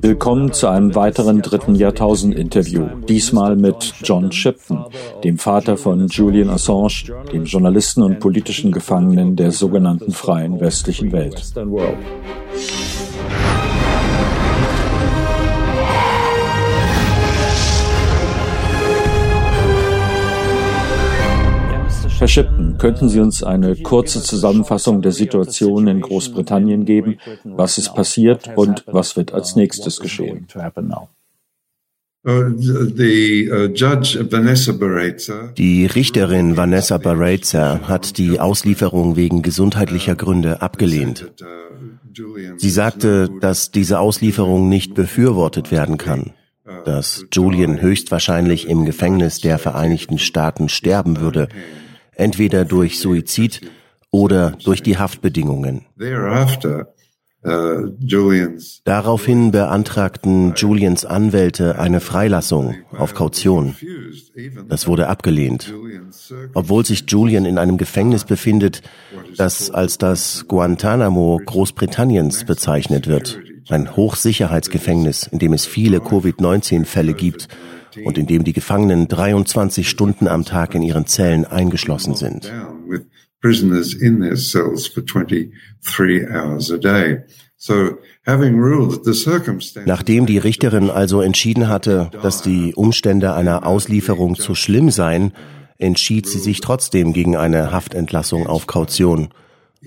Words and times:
Willkommen 0.00 0.52
zu 0.52 0.68
einem 0.68 0.94
weiteren 0.94 1.42
dritten 1.42 1.74
Jahrtausend-Interview. 1.74 2.86
Diesmal 3.08 3.56
mit 3.56 3.94
John 4.02 4.32
Shipton, 4.32 4.84
dem 5.24 5.38
Vater 5.38 5.76
von 5.76 6.08
Julian 6.08 6.50
Assange, 6.50 7.04
dem 7.32 7.44
Journalisten 7.44 8.02
und 8.02 8.18
politischen 8.18 8.72
Gefangenen 8.72 9.36
der 9.36 9.52
sogenannten 9.52 10.12
freien 10.12 10.60
westlichen 10.60 11.12
Welt. 11.12 11.52
Herr 22.22 22.28
Shipton, 22.28 22.78
könnten 22.78 23.08
Sie 23.08 23.18
uns 23.18 23.42
eine 23.42 23.74
kurze 23.74 24.22
Zusammenfassung 24.22 25.02
der 25.02 25.10
Situation 25.10 25.88
in 25.88 26.00
Großbritannien 26.00 26.84
geben? 26.84 27.18
Was 27.42 27.78
ist 27.78 27.96
passiert 27.96 28.48
und 28.54 28.84
was 28.86 29.16
wird 29.16 29.34
als 29.34 29.56
nächstes 29.56 29.98
geschehen? 29.98 30.46
Die 35.58 35.86
Richterin 35.86 36.56
Vanessa 36.56 36.98
Barreza 36.98 37.80
hat 37.88 38.18
die 38.18 38.38
Auslieferung 38.38 39.16
wegen 39.16 39.42
gesundheitlicher 39.42 40.14
Gründe 40.14 40.62
abgelehnt. 40.62 41.32
Sie 42.56 42.70
sagte, 42.70 43.30
dass 43.40 43.72
diese 43.72 43.98
Auslieferung 43.98 44.68
nicht 44.68 44.94
befürwortet 44.94 45.72
werden 45.72 45.98
kann, 45.98 46.34
dass 46.84 47.26
Julian 47.32 47.80
höchstwahrscheinlich 47.80 48.68
im 48.68 48.84
Gefängnis 48.84 49.40
der 49.40 49.58
Vereinigten 49.58 50.20
Staaten 50.20 50.68
sterben 50.68 51.20
würde, 51.20 51.48
entweder 52.14 52.64
durch 52.64 52.98
Suizid 52.98 53.60
oder 54.10 54.52
durch 54.64 54.82
die 54.82 54.98
Haftbedingungen. 54.98 55.86
Daraufhin 58.84 59.50
beantragten 59.50 60.54
Julians 60.54 61.04
Anwälte 61.04 61.76
eine 61.78 62.00
Freilassung 62.00 62.76
auf 62.96 63.14
Kaution. 63.14 63.74
Das 64.68 64.86
wurde 64.86 65.08
abgelehnt, 65.08 65.74
obwohl 66.54 66.86
sich 66.86 67.04
Julian 67.08 67.44
in 67.44 67.58
einem 67.58 67.78
Gefängnis 67.78 68.24
befindet, 68.24 68.82
das 69.36 69.72
als 69.72 69.98
das 69.98 70.44
Guantanamo 70.46 71.40
Großbritanniens 71.44 72.44
bezeichnet 72.44 73.08
wird, 73.08 73.40
ein 73.70 73.96
Hochsicherheitsgefängnis, 73.96 75.26
in 75.26 75.40
dem 75.40 75.52
es 75.52 75.66
viele 75.66 75.98
Covid-19-Fälle 75.98 77.14
gibt 77.14 77.48
und 78.04 78.18
in 78.18 78.26
dem 78.26 78.44
die 78.44 78.52
Gefangenen 78.52 79.08
23 79.08 79.88
Stunden 79.88 80.28
am 80.28 80.44
Tag 80.44 80.74
in 80.74 80.82
ihren 80.82 81.06
Zellen 81.06 81.44
eingeschlossen 81.44 82.14
sind. 82.14 82.52
Nachdem 89.86 90.26
die 90.26 90.38
Richterin 90.38 90.90
also 90.90 91.20
entschieden 91.20 91.68
hatte, 91.68 92.10
dass 92.22 92.42
die 92.42 92.74
Umstände 92.74 93.34
einer 93.34 93.66
Auslieferung 93.66 94.36
zu 94.36 94.54
schlimm 94.54 94.90
seien, 94.90 95.32
entschied 95.78 96.28
sie 96.28 96.38
sich 96.38 96.60
trotzdem 96.60 97.12
gegen 97.12 97.36
eine 97.36 97.72
Haftentlassung 97.72 98.46
auf 98.46 98.66
Kaution, 98.66 99.28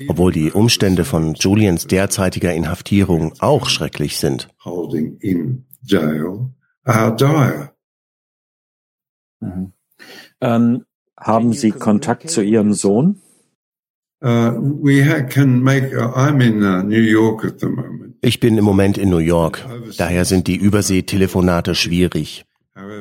obwohl 0.07 0.31
die 0.31 0.51
Umstände 0.51 1.05
von 1.05 1.35
Julians 1.35 1.87
derzeitiger 1.87 2.53
Inhaftierung 2.53 3.33
auch 3.39 3.67
schrecklich 3.67 4.17
sind. 4.17 4.49
Mhm. 9.45 9.71
Ähm, 10.41 10.85
haben 11.17 11.53
Sie 11.53 11.71
Kontakt 11.71 12.29
zu 12.29 12.41
Ihrem 12.41 12.73
Sohn? 12.73 13.21
Uh, 14.23 14.27
uh, 14.27 14.89
ich 18.21 18.39
bin 18.39 18.57
im 18.57 18.63
Moment 18.63 18.97
in 18.97 19.09
New 19.09 19.17
York, 19.17 19.66
daher 19.97 20.25
sind 20.25 20.47
die 20.47 20.55
Überseetelefonate 20.55 21.75
schwierig. 21.75 22.45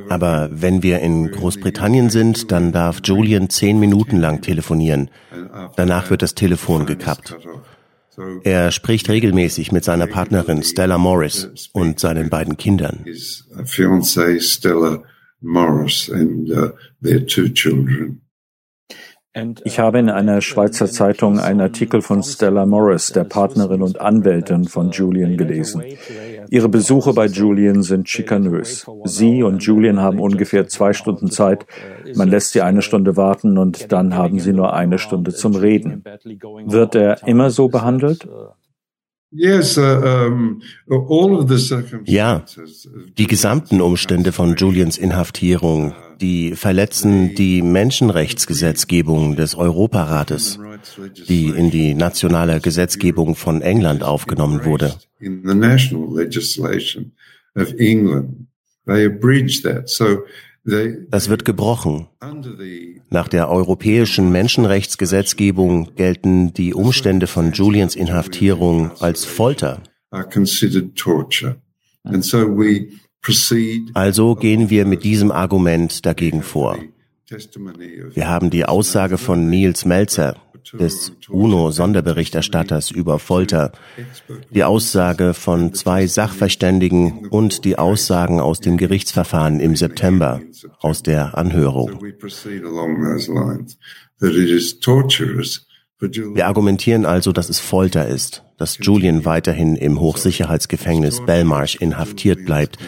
Aber 0.09 0.51
wenn 0.53 0.83
wir 0.83 1.01
in 1.01 1.31
Großbritannien 1.31 2.11
sind, 2.11 2.53
dann 2.53 2.73
darf 2.73 3.01
Julian 3.03 3.49
zehn 3.51 3.81
Minuten 3.81 4.19
lang 4.19 4.41
telefonieren. 4.41 5.11
Danach 5.77 6.11
wird 6.11 6.23
das 6.23 6.35
Telefon 6.35 6.87
gekappt. 6.87 7.37
Er 8.45 8.71
spricht 8.71 9.09
regelmäßig 9.09 9.73
mit 9.73 9.83
seiner 9.83 10.07
Partnerin 10.07 10.63
Stella 10.63 10.99
Morris 10.99 11.71
und 11.73 11.99
seinen 11.99 12.31
beiden 12.31 12.57
Kindern. 12.57 13.05
Morris 15.45 16.11
and 16.11 16.51
uh, 16.51 16.73
their 17.03 17.25
two 17.25 17.49
children. 17.49 18.21
Ich 19.65 19.81
habe 19.81 19.99
in 19.99 20.11
einer 20.11 20.41
Schweizer 20.41 20.87
Zeitung 20.87 21.41
einen 21.41 21.61
Artikel 21.61 22.03
von 22.03 22.23
Stella 22.23 22.67
Morris, 22.67 23.11
der 23.11 23.25
Partnerin 23.25 23.83
und 23.83 24.01
Anwältin 24.01 24.67
von 24.67 24.93
Julian, 24.93 25.37
gelesen. 25.37 25.83
Ihre 26.51 26.69
Besuche 26.69 27.13
bei 27.15 27.27
Julian 27.27 27.83
sind 27.83 28.09
schikanös. 28.09 28.87
Sie 29.03 29.43
und 29.43 29.61
Julian 29.65 30.01
haben 30.01 30.21
ungefähr 30.21 30.69
zwei 30.69 30.93
Stunden 30.93 31.33
Zeit. 31.33 31.67
Man 32.15 32.29
lässt 32.29 32.53
sie 32.53 32.63
eine 32.63 32.81
Stunde 32.81 33.17
warten 33.17 33.59
und 33.59 33.91
dann 33.91 34.15
haben 34.15 34.39
sie 34.39 34.53
nur 34.53 34.73
eine 34.73 34.99
Stunde 34.99 35.35
zum 35.35 35.57
Reden. 35.57 36.05
Wird 36.67 36.95
er 36.95 37.27
immer 37.27 37.51
so 37.51 37.67
behandelt? 37.67 38.29
Uh, 39.37 40.61
ja, 42.05 42.45
die 43.19 43.27
gesamten 43.27 43.81
Umstände 43.81 44.31
von 44.31 44.55
Julians 44.55 44.97
Inhaftierung, 44.97 45.95
die 46.21 46.55
verletzen 46.55 47.35
die 47.35 47.63
Menschenrechtsgesetzgebung 47.63 49.35
des 49.35 49.57
Europarates, 49.57 50.61
die 51.29 51.49
in 51.49 51.71
die 51.71 51.95
nationale 51.95 52.61
Gesetzgebung 52.61 53.35
von 53.35 53.61
England 53.61 54.05
aufgenommen 54.05 54.65
wurde. 54.65 54.95
Das 60.65 61.29
wird 61.29 61.45
gebrochen. 61.45 62.09
Nach 63.11 63.29
der 63.29 63.51
europäischen 63.51 64.33
Menschenrechtsgesetzgebung 64.33 65.95
gelten 65.95 66.55
die 66.55 66.73
Umstände 66.73 67.27
von 67.27 67.53
Julians 67.53 67.95
Inhaftierung 67.95 68.91
als 69.01 69.27
Folter. 69.27 69.83
Also 73.95 74.35
gehen 74.37 74.71
wir 74.71 74.87
mit 74.87 75.05
diesem 75.05 75.31
Argument 75.33 76.07
dagegen 76.07 76.43
vor. 76.43 76.79
Wir 77.29 78.29
haben 78.29 78.51
die 78.51 78.65
Aussage 78.65 79.19
von 79.19 79.49
Niels 79.49 79.85
Melzer, 79.85 80.37
des 80.73 81.13
UNO-Sonderberichterstatters 81.29 82.91
über 82.91 83.19
Folter, 83.19 83.73
die 84.51 84.65
Aussage 84.65 85.35
von 85.35 85.75
zwei 85.75 86.07
Sachverständigen 86.07 87.29
und 87.29 87.65
die 87.65 87.79
Aussagen 87.79 88.41
aus 88.41 88.61
dem 88.61 88.77
Gerichtsverfahren 88.77 89.61
im 89.61 89.77
September 89.77 90.41
aus 90.81 91.03
der 91.03 91.37
Anhörung. 91.37 92.01
Wir 96.01 96.47
argumentieren 96.47 97.07
also, 97.07 97.33
dass 97.33 97.49
es 97.49 97.61
Folter 97.61 98.09
ist, 98.09 98.43
dass 98.59 98.79
Julian 98.81 99.25
weiterhin 99.25 99.77
im 99.77 100.01
Hochsicherheitsgefängnis 100.01 101.25
Belmarsh 101.25 101.77
inhaftiert 101.77 102.45
bleibt, 102.45 102.79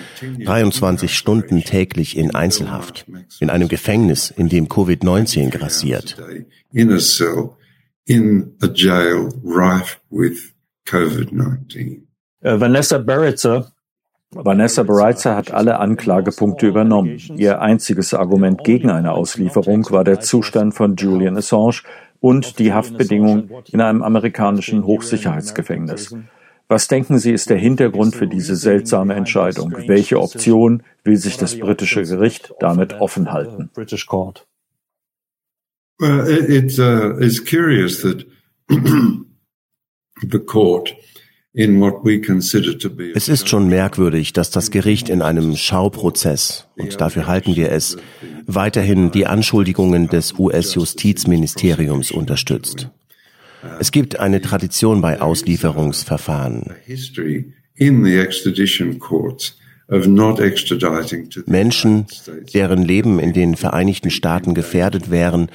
23 0.45 1.17
Stunden 1.17 1.63
täglich 1.63 2.17
in 2.17 2.35
Einzelhaft, 2.35 3.07
in 3.41 3.49
einem 3.49 3.69
Gefängnis, 3.69 4.31
in 4.31 4.49
dem 4.49 4.69
Covid-19 4.69 5.51
grassiert 5.51 6.17
jail 8.73 9.29
rife 9.45 9.99
with 10.11 10.55
COVID-19. 10.87 12.03
Äh, 12.41 12.61
Vanessa 12.61 12.99
Baritzer 12.99 13.73
Vanessa 14.33 14.83
Baritzer 14.83 15.37
hat 15.37 15.53
alle 15.53 15.79
Anklagepunkte 15.79 16.67
übernommen. 16.67 17.19
Ihr 17.37 17.61
einziges 17.61 18.13
Argument 18.13 18.65
gegen 18.65 18.91
eine 18.91 19.13
Auslieferung 19.13 19.87
war 19.91 20.05
der 20.05 20.21
Zustand 20.21 20.75
von 20.75 20.97
Julian 20.97 21.37
Assange 21.37 21.83
und 22.21 22.59
die 22.59 22.73
Haftbedingungen 22.73 23.51
in 23.71 23.81
einem 23.81 24.03
amerikanischen 24.03 24.85
Hochsicherheitsgefängnis. 24.85 26.15
Was 26.69 26.89
denken 26.89 27.19
Sie, 27.19 27.31
ist 27.33 27.49
der 27.49 27.59
Hintergrund 27.59 28.17
für 28.17 28.27
diese 28.27 28.57
seltsame 28.57 29.15
Entscheidung? 29.15 29.73
Welche 29.87 30.21
Option 30.21 30.83
will 31.05 31.17
sich 31.17 31.37
das 31.37 31.59
britische 31.59 32.03
Gericht 32.03 32.53
damit 32.59 32.95
offen 33.01 33.33
halten? 33.33 33.71
Well, 35.99 36.29
it, 36.29 36.51
it 36.51 36.79
uh, 36.79 37.17
is 37.19 37.41
curious 37.41 38.03
that 38.03 38.27
the 38.69 40.39
court 40.39 40.95
es 43.15 43.29
ist 43.29 43.49
schon 43.49 43.69
merkwürdig, 43.69 44.33
dass 44.35 44.51
das 44.51 44.71
Gericht 44.71 45.09
in 45.09 45.23
einem 45.23 45.57
Schauprozess, 45.57 46.67
und 46.77 47.01
dafür 47.01 47.27
halten 47.27 47.57
wir 47.57 47.73
es, 47.73 47.97
weiterhin 48.47 49.11
die 49.11 49.27
Anschuldigungen 49.27 50.09
des 50.09 50.39
US-Justizministeriums 50.39 52.11
unterstützt. 52.11 52.91
Es 53.81 53.91
gibt 53.91 54.21
eine 54.21 54.43
Tradition 54.43 55.01
bei 55.01 55.23
Auslieferungsverfahren. 55.23 56.75
Menschen, 61.47 62.07
deren 62.53 62.83
Leben 62.83 63.21
in 63.21 63.33
den 63.33 63.55
Vereinigten 63.55 64.11
Staaten 64.11 64.55
gefährdet 64.55 65.11
wären, 65.11 65.49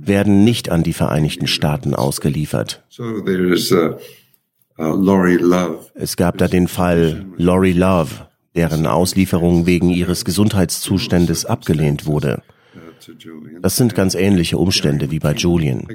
werden 0.00 0.42
nicht 0.44 0.70
an 0.70 0.82
die 0.82 0.92
Vereinigten 0.92 1.46
Staaten 1.46 1.94
ausgeliefert. 1.94 2.84
es 5.94 6.16
gab 6.16 6.38
da 6.38 6.48
den 6.48 6.68
Fall 6.68 7.26
Lori 7.36 7.72
Love, 7.72 8.26
deren 8.56 8.86
Auslieferung 8.86 9.66
wegen 9.66 9.90
ihres 9.90 10.24
Gesundheitszustandes 10.24 11.44
abgelehnt 11.44 12.06
wurde. 12.06 12.42
Das 13.62 13.76
sind 13.76 13.94
ganz 13.94 14.14
ähnliche 14.14 14.58
Umstände 14.58 15.10
wie 15.10 15.18
bei 15.18 15.32
Julian. 15.32 15.86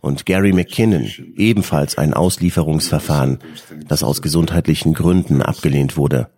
Und 0.00 0.26
Gary 0.26 0.52
McKinnon, 0.52 1.06
ebenfalls 1.36 1.98
ein 1.98 2.14
Auslieferungsverfahren, 2.14 3.40
das 3.88 4.02
aus 4.02 4.22
gesundheitlichen 4.22 4.94
Gründen 4.94 5.42
abgelehnt 5.42 5.96
wurde. 5.96 6.28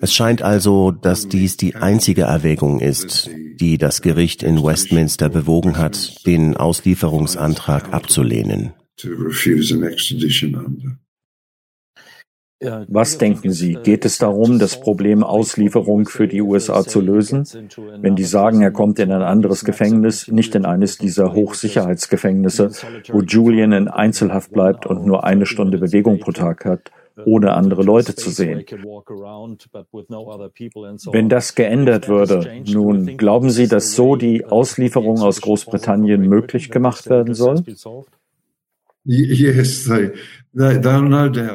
Es 0.00 0.14
scheint 0.14 0.42
also, 0.42 0.90
dass 0.90 1.28
dies 1.28 1.58
die 1.58 1.74
einzige 1.74 2.22
Erwägung 2.22 2.80
ist, 2.80 3.28
die 3.60 3.76
das 3.76 4.00
Gericht 4.00 4.42
in 4.42 4.62
Westminster 4.62 5.28
bewogen 5.28 5.76
hat, 5.76 6.26
den 6.26 6.56
Auslieferungsantrag 6.56 7.92
abzulehnen. 7.92 8.72
Was 12.88 13.18
denken 13.18 13.52
Sie? 13.52 13.74
Geht 13.74 14.06
es 14.06 14.16
darum, 14.16 14.58
das 14.58 14.80
Problem 14.80 15.22
Auslieferung 15.22 16.06
für 16.06 16.26
die 16.26 16.40
USA 16.40 16.82
zu 16.82 17.02
lösen? 17.02 17.44
Wenn 18.00 18.16
die 18.16 18.24
sagen, 18.24 18.62
er 18.62 18.70
kommt 18.70 18.98
in 18.98 19.12
ein 19.12 19.20
anderes 19.20 19.62
Gefängnis, 19.62 20.28
nicht 20.28 20.54
in 20.54 20.64
eines 20.64 20.96
dieser 20.96 21.34
Hochsicherheitsgefängnisse, 21.34 22.70
wo 23.12 23.20
Julian 23.20 23.72
in 23.72 23.88
Einzelhaft 23.88 24.52
bleibt 24.52 24.86
und 24.86 25.04
nur 25.04 25.24
eine 25.24 25.44
Stunde 25.44 25.76
Bewegung 25.76 26.18
pro 26.18 26.32
Tag 26.32 26.64
hat, 26.64 26.90
ohne 27.24 27.54
andere 27.54 27.82
Leute 27.82 28.14
zu 28.14 28.30
sehen. 28.30 28.64
Wenn 31.12 31.28
das 31.28 31.54
geändert 31.54 32.08
würde, 32.08 32.62
nun, 32.66 33.16
glauben 33.16 33.50
Sie, 33.50 33.68
dass 33.68 33.94
so 33.94 34.16
die 34.16 34.44
Auslieferung 34.44 35.20
aus 35.20 35.40
Großbritannien 35.40 36.20
möglich 36.20 36.70
gemacht 36.70 37.08
werden 37.08 37.34
soll? 37.34 37.62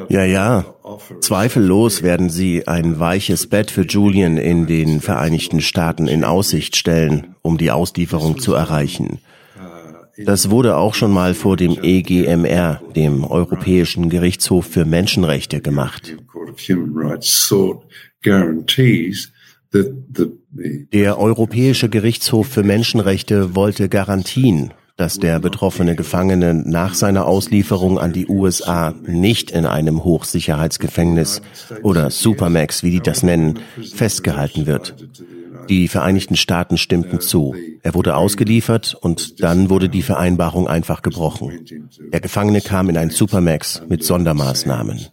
Ja, 0.08 0.24
ja. 0.24 0.64
Zweifellos 1.20 2.02
werden 2.02 2.30
sie 2.30 2.66
ein 2.66 2.98
weiches 2.98 3.46
Bett 3.46 3.70
für 3.70 3.82
Julian 3.82 4.38
in 4.38 4.66
den 4.66 5.00
Vereinigten 5.00 5.60
Staaten 5.60 6.08
in 6.08 6.24
Aussicht 6.24 6.76
stellen, 6.76 7.34
um 7.42 7.58
die 7.58 7.70
Auslieferung 7.70 8.38
zu 8.38 8.54
erreichen. 8.54 9.20
Das 10.18 10.50
wurde 10.50 10.76
auch 10.76 10.94
schon 10.94 11.12
mal 11.12 11.34
vor 11.34 11.56
dem 11.56 11.78
EGMR, 11.82 12.82
dem 12.94 13.24
Europäischen 13.24 14.10
Gerichtshof 14.10 14.66
für 14.66 14.84
Menschenrechte, 14.84 15.60
gemacht. 15.60 16.16
Der 20.92 21.18
Europäische 21.18 21.88
Gerichtshof 21.88 22.46
für 22.48 22.62
Menschenrechte 22.62 23.54
wollte 23.54 23.88
Garantien 23.88 24.72
dass 24.96 25.18
der 25.18 25.40
betroffene 25.40 25.96
Gefangene 25.96 26.54
nach 26.54 26.94
seiner 26.94 27.26
Auslieferung 27.26 27.98
an 27.98 28.12
die 28.12 28.28
USA 28.28 28.94
nicht 29.06 29.50
in 29.50 29.66
einem 29.66 30.04
Hochsicherheitsgefängnis 30.04 31.42
oder 31.82 32.10
Supermax, 32.10 32.82
wie 32.82 32.90
die 32.90 33.00
das 33.00 33.22
nennen, 33.22 33.58
festgehalten 33.94 34.66
wird. 34.66 34.94
Die 35.68 35.88
Vereinigten 35.88 36.36
Staaten 36.36 36.78
stimmten 36.78 37.20
zu. 37.20 37.54
Er 37.82 37.94
wurde 37.94 38.16
ausgeliefert 38.16 38.96
und 39.00 39.42
dann 39.42 39.70
wurde 39.70 39.88
die 39.88 40.02
Vereinbarung 40.02 40.68
einfach 40.68 41.02
gebrochen. 41.02 41.66
Der 42.12 42.20
Gefangene 42.20 42.60
kam 42.60 42.88
in 42.88 42.96
ein 42.96 43.10
Supermax 43.10 43.82
mit 43.88 44.04
Sondermaßnahmen. 44.04 45.06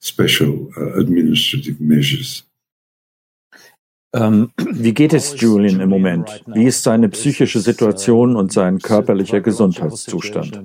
Special 0.00 0.50
uh, 0.50 1.00
administrative 1.00 1.82
measures. 1.82 2.44
Ähm, 4.14 4.50
wie 4.56 4.94
geht 4.94 5.12
es 5.12 5.38
Julian 5.40 5.80
im 5.80 5.88
Moment? 5.88 6.42
Wie 6.46 6.64
ist 6.64 6.82
seine 6.82 7.08
psychische 7.08 7.60
Situation 7.60 8.36
und 8.36 8.52
sein 8.52 8.78
körperlicher 8.78 9.40
Gesundheitszustand? 9.40 10.60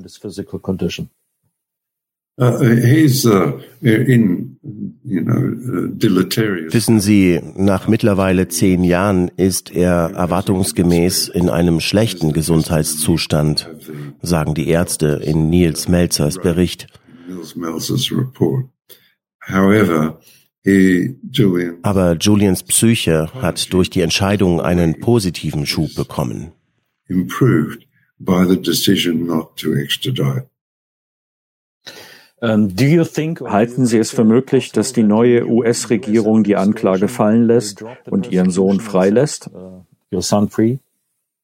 Uh, 2.39 2.45
uh, 2.45 2.63
uh, 3.25 3.59
Wissen 6.73 6.99
Sie, 7.01 7.41
nach 7.55 7.87
mittlerweile 7.87 8.47
zehn 8.47 8.83
Jahren 8.83 9.29
ist 9.35 9.71
er 9.71 10.11
erwartungsgemäß 10.11 11.27
in 11.27 11.49
einem 11.49 11.81
schlechten 11.81 12.31
Gesundheitszustand, 12.31 13.69
sagen 14.21 14.53
die 14.53 14.69
Ärzte 14.69 15.21
in 15.23 15.49
Niels 15.49 15.87
Melzers 15.89 16.37
Bericht. 16.37 16.87
Aber 21.81 22.17
Julians 22.17 22.63
Psyche 22.63 23.29
hat 23.41 23.73
durch 23.73 23.89
die 23.89 24.01
Entscheidung 24.01 24.61
einen 24.61 24.99
positiven 24.99 25.65
Schub 25.65 25.95
bekommen. 25.95 26.51
Halten 32.41 33.85
Sie 33.85 33.97
es 33.97 34.11
für 34.11 34.23
möglich, 34.23 34.71
dass 34.71 34.93
die 34.93 35.03
neue 35.03 35.47
US-Regierung 35.47 36.43
die 36.43 36.55
Anklage 36.55 37.07
fallen 37.07 37.45
lässt 37.45 37.83
und 38.09 38.31
Ihren 38.31 38.49
Sohn 38.49 38.79
freilässt? 38.79 39.49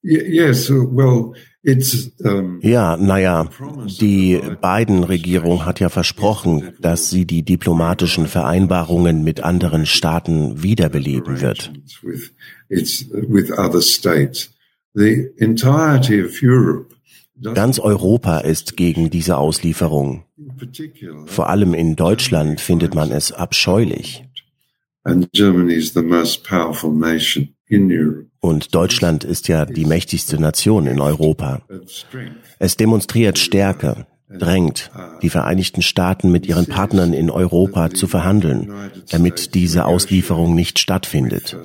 Yes, 0.02 0.70
well, 0.70 1.34
ja, 2.62 2.96
naja, 2.96 3.50
die 4.00 4.40
Biden-Regierung 4.62 5.66
hat 5.66 5.82
ja 5.82 5.90
versprochen, 5.90 6.72
dass 6.80 7.10
sie 7.10 7.26
die 7.26 7.44
diplomatischen 7.44 8.28
Vereinbarungen 8.28 9.26
mit 9.26 9.44
anderen 9.44 9.86
Staaten 9.86 10.64
wiederbeleben 10.64 11.42
wird. 11.42 11.74
Ganz 17.42 17.80
Europa 17.80 18.40
ist 18.40 18.78
gegen 18.78 19.10
diese 19.10 19.38
Auslieferung. 19.38 20.24
Vor 21.26 21.50
allem 21.50 21.74
in 21.74 21.96
Deutschland 21.96 22.60
findet 22.62 22.96
man 22.96 23.12
es 23.12 23.32
abscheulich. 23.32 24.24
Und 28.40 28.76
Deutschland 28.76 29.24
ist 29.24 29.48
ja 29.48 29.66
die 29.66 29.86
mächtigste 29.86 30.42
Nation 30.42 30.88
in 30.88 31.00
Europa. 31.00 31.62
Es 32.60 32.78
demonstriert 32.78 33.38
Stärke, 33.38 34.08
drängt 34.30 34.92
die 35.22 35.30
Vereinigten 35.30 35.82
Staaten 35.82 36.32
mit 36.32 36.46
ihren 36.48 36.66
Partnern 36.66 37.14
in 37.14 37.30
Europa 37.30 37.92
zu 37.92 38.08
verhandeln, 38.08 38.72
damit 39.10 39.54
diese 39.54 39.86
Auslieferung 39.86 40.56
nicht 40.56 40.80
stattfindet. 40.80 41.58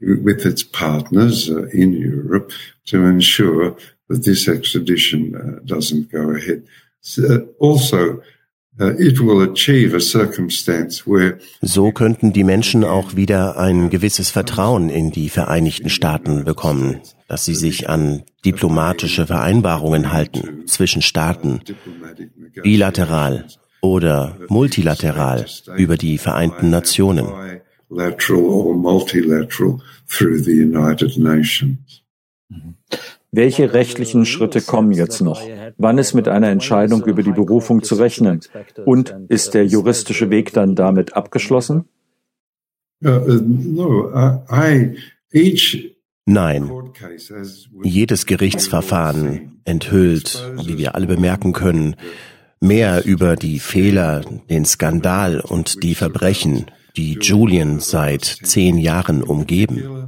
With 0.00 0.44
its 0.44 0.64
partners 0.64 1.48
uh, 1.48 1.64
in 1.70 1.94
Europe 1.94 2.52
to 2.84 2.98
ensure 2.98 3.76
that 4.08 4.24
this 4.24 4.48
extradition 4.48 5.34
uh, 5.34 5.60
doesn't 5.64 6.10
go 6.10 6.30
ahead. 6.30 6.64
Also, 7.60 8.20
Uh, 8.76 8.90
so 11.62 11.92
könnten 11.92 12.32
die 12.32 12.42
Menschen 12.42 12.82
auch 12.82 13.14
wieder 13.14 13.56
ein 13.56 13.88
gewisses 13.88 14.30
Vertrauen 14.30 14.90
in 14.90 15.12
die 15.12 15.28
Vereinigten 15.28 15.90
Staaten 15.90 16.42
bekommen, 16.42 17.00
dass 17.28 17.44
sie 17.44 17.54
sich 17.54 17.88
an 17.88 18.24
diplomatische 18.44 19.28
Vereinbarungen 19.28 20.12
halten 20.12 20.66
zwischen 20.66 21.02
Staaten, 21.02 21.60
bilateral 22.64 23.46
oder 23.80 24.36
multilateral 24.48 25.46
über 25.76 25.96
die 25.96 26.18
Vereinten 26.18 26.70
Nationen. 26.70 27.28
Welche 33.36 33.72
rechtlichen 33.72 34.26
Schritte 34.26 34.60
kommen 34.60 34.92
jetzt 34.92 35.20
noch? 35.20 35.42
Wann 35.76 35.98
ist 35.98 36.14
mit 36.14 36.28
einer 36.28 36.50
Entscheidung 36.50 37.04
über 37.04 37.24
die 37.24 37.32
Berufung 37.32 37.82
zu 37.82 37.96
rechnen? 37.96 38.40
Und 38.84 39.14
ist 39.28 39.54
der 39.54 39.66
juristische 39.66 40.30
Weg 40.30 40.52
dann 40.52 40.76
damit 40.76 41.16
abgeschlossen? 41.16 41.86
Uh, 43.04 43.18
Nein. 46.26 46.70
Jedes 47.82 48.26
Gerichtsverfahren 48.26 49.60
enthüllt, 49.64 50.52
wie 50.64 50.78
wir 50.78 50.94
alle 50.94 51.06
bemerken 51.06 51.52
können, 51.52 51.96
mehr 52.60 53.04
über 53.04 53.34
die 53.34 53.58
Fehler, 53.58 54.22
den 54.48 54.64
Skandal 54.64 55.40
und 55.40 55.82
die 55.82 55.94
Verbrechen, 55.94 56.66
die 56.96 57.18
Julian 57.20 57.80
seit 57.80 58.24
zehn 58.24 58.78
Jahren 58.78 59.22
umgeben. 59.22 60.03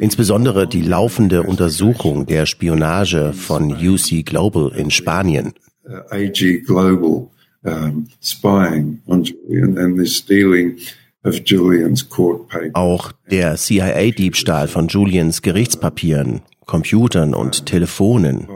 Insbesondere 0.00 0.66
die 0.66 0.82
laufende 0.82 1.42
Untersuchung 1.42 2.26
der 2.26 2.46
Spionage 2.46 3.32
von 3.32 3.72
UC 3.72 4.24
Global 4.24 4.72
in 4.76 4.90
Spanien. 4.90 5.52
AG 6.10 6.62
Global 6.66 7.28
um, 7.66 8.08
spying 8.20 9.00
on 9.06 9.24
Julian 9.24 9.78
and 9.78 9.98
this 9.98 10.16
stealing 10.16 10.78
of 11.24 11.42
Julian's 11.44 12.08
court 12.08 12.48
papers. 12.48 12.74
Auch 12.74 13.12
der 13.30 13.56
CIA-Diebstahl 13.56 14.68
von 14.68 14.88
Julians 14.88 15.42
Gerichtspapieren, 15.42 16.42
Computern 16.64 17.34
und 17.34 17.66
Telefonen. 17.66 18.48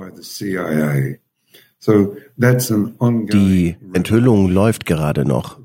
Die 3.32 3.76
Enthüllung 3.92 4.50
läuft 4.50 4.86
gerade 4.86 5.24
noch. 5.24 5.58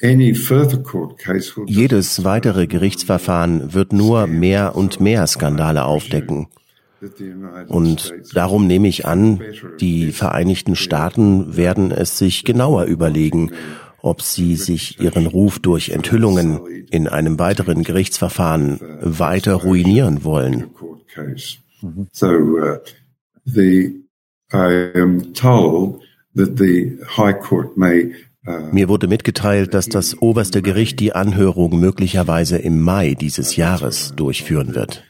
Jedes 0.00 0.48
weitere 2.24 2.66
Gerichtsverfahren 2.66 3.74
wird 3.74 3.92
nur 3.92 4.26
mehr 4.26 4.74
und 4.74 5.00
mehr 5.00 5.26
Skandale 5.26 5.84
aufdecken. 5.84 6.48
Und 7.68 8.12
darum 8.32 8.66
nehme 8.66 8.88
ich 8.88 9.06
an, 9.06 9.40
die 9.80 10.12
Vereinigten 10.12 10.74
Staaten 10.74 11.56
werden 11.56 11.90
es 11.90 12.18
sich 12.18 12.44
genauer 12.44 12.84
überlegen, 12.84 13.52
ob 14.00 14.20
sie 14.20 14.56
sich 14.56 15.00
ihren 15.00 15.26
Ruf 15.26 15.58
durch 15.58 15.90
Enthüllungen 15.90 16.84
in 16.90 17.08
einem 17.08 17.38
weiteren 17.38 17.84
Gerichtsverfahren 17.84 18.80
weiter 19.00 19.54
ruinieren 19.54 20.24
wollen. 20.24 20.70
So, 22.12 22.26
uh, 22.26 22.78
the, 23.44 24.04
I 24.52 24.90
am 24.94 25.32
told 25.32 26.00
that 26.34 26.58
the 26.58 26.98
High 27.16 27.38
Court 27.38 27.76
may 27.76 28.06
uh, 28.06 28.14
mir 28.72 28.88
wurde 28.88 29.06
mitgeteilt, 29.08 29.74
dass 29.74 29.88
das 29.88 30.20
oberste 30.20 30.62
Gericht 30.62 31.00
die 31.00 31.14
Anhörung 31.14 31.80
möglicherweise 31.80 32.58
im 32.58 32.80
Mai 32.80 33.14
dieses 33.14 33.56
Jahres 33.56 34.12
durchführen 34.16 34.74
wird. 34.74 35.04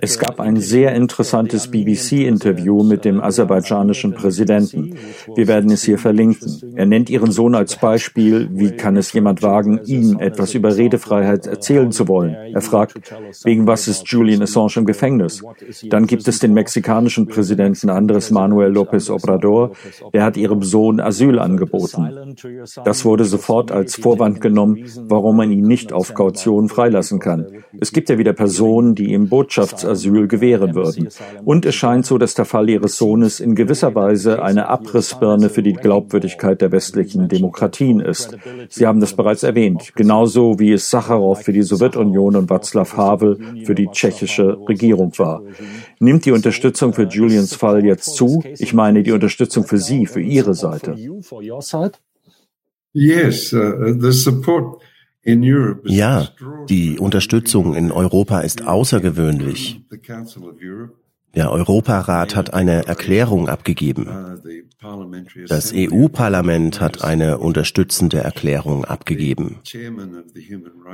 Es 0.00 0.18
gab 0.18 0.40
ein 0.40 0.56
sehr 0.56 0.94
interessantes 0.94 1.68
BBC-Interview 1.68 2.82
mit 2.82 3.04
dem 3.04 3.20
aserbaidschanischen 3.20 4.14
Präsidenten. 4.14 4.94
Wir 5.34 5.48
werden 5.48 5.70
es 5.70 5.82
hier 5.82 5.98
verlinken. 5.98 6.72
Er 6.76 6.86
nennt 6.86 7.10
ihren 7.10 7.30
Sohn 7.30 7.54
als 7.54 7.76
Beispiel, 7.76 8.48
wie 8.52 8.70
kann 8.70 8.96
es 8.96 9.12
jemand 9.12 9.42
wagen, 9.42 9.80
ihm 9.84 10.18
etwas 10.18 10.54
über 10.54 10.76
Redefreiheit 10.76 11.46
erzählen 11.46 11.92
zu 11.92 12.08
wollen. 12.08 12.34
Er 12.34 12.60
fragt, 12.62 13.12
wegen 13.44 13.66
was 13.66 13.88
ist 13.88 14.06
Julian 14.08 14.42
Assange 14.42 14.76
im 14.76 14.86
Gefängnis? 14.86 15.42
Dann 15.88 16.06
gibt 16.06 16.26
es 16.26 16.38
den 16.38 16.54
mexikanischen 16.54 17.26
Präsidenten 17.26 17.90
Andres 17.90 18.30
Manuel 18.30 18.72
López 18.72 19.10
Obrador, 19.10 19.72
der 20.14 20.24
hat 20.24 20.36
ihrem 20.36 20.62
Sohn 20.62 21.00
Asyl 21.00 21.38
angeboten. 21.38 22.36
Das 22.84 23.04
wurde 23.04 23.24
sofort 23.24 23.72
als 23.72 23.96
Vorwand 23.96 24.40
genommen, 24.40 24.84
warum 25.02 25.36
man 25.36 25.50
ihn 25.50 25.66
nicht 25.66 25.92
auf 25.92 26.14
Kaution 26.14 26.68
freilassen 26.68 27.18
kann. 27.18 27.46
Es 27.78 27.92
gibt 27.92 28.08
ja 28.08 28.16
wieder 28.16 28.32
Personen, 28.32 28.94
die 28.94 29.09
ihm 29.12 29.28
Botschaftsasyl 29.28 30.28
gewähren 30.28 30.74
würden. 30.74 31.08
Und 31.44 31.66
es 31.66 31.74
scheint 31.74 32.06
so, 32.06 32.18
dass 32.18 32.34
der 32.34 32.44
Fall 32.44 32.68
ihres 32.68 32.96
Sohnes 32.96 33.40
in 33.40 33.54
gewisser 33.54 33.94
Weise 33.94 34.42
eine 34.42 34.68
Abrissbirne 34.68 35.50
für 35.50 35.62
die 35.62 35.72
Glaubwürdigkeit 35.72 36.60
der 36.60 36.72
westlichen 36.72 37.28
Demokratien 37.28 38.00
ist. 38.00 38.36
Sie 38.68 38.86
haben 38.86 39.00
das 39.00 39.14
bereits 39.14 39.42
erwähnt, 39.42 39.92
genauso 39.94 40.58
wie 40.58 40.72
es 40.72 40.90
Sacharow 40.90 41.40
für 41.40 41.52
die 41.52 41.62
Sowjetunion 41.62 42.36
und 42.36 42.50
Václav 42.50 42.96
Havel 42.96 43.38
für 43.64 43.74
die 43.74 43.88
tschechische 43.88 44.58
Regierung 44.68 45.12
war. 45.18 45.42
Nimmt 45.98 46.24
die 46.24 46.32
Unterstützung 46.32 46.92
für 46.92 47.04
Julians 47.04 47.54
Fall 47.54 47.84
jetzt 47.84 48.14
zu? 48.14 48.42
Ich 48.58 48.72
meine 48.72 49.02
die 49.02 49.12
Unterstützung 49.12 49.64
für 49.64 49.78
Sie, 49.78 50.06
für 50.06 50.20
Ihre 50.20 50.54
Seite. 50.54 50.96
Yes, 52.92 53.52
uh, 53.52 53.94
the 54.00 54.10
support 54.10 54.80
ja, 55.24 56.28
die 56.68 56.98
Unterstützung 56.98 57.74
in 57.74 57.92
Europa 57.92 58.40
ist 58.40 58.66
außergewöhnlich. 58.66 59.82
Der 61.34 61.52
Europarat 61.52 62.34
hat 62.34 62.54
eine 62.54 62.86
Erklärung 62.86 63.48
abgegeben. 63.48 64.08
Das 65.48 65.72
EU-Parlament 65.74 66.80
hat 66.80 67.04
eine 67.04 67.38
unterstützende 67.38 68.18
Erklärung 68.18 68.84
abgegeben. 68.84 69.60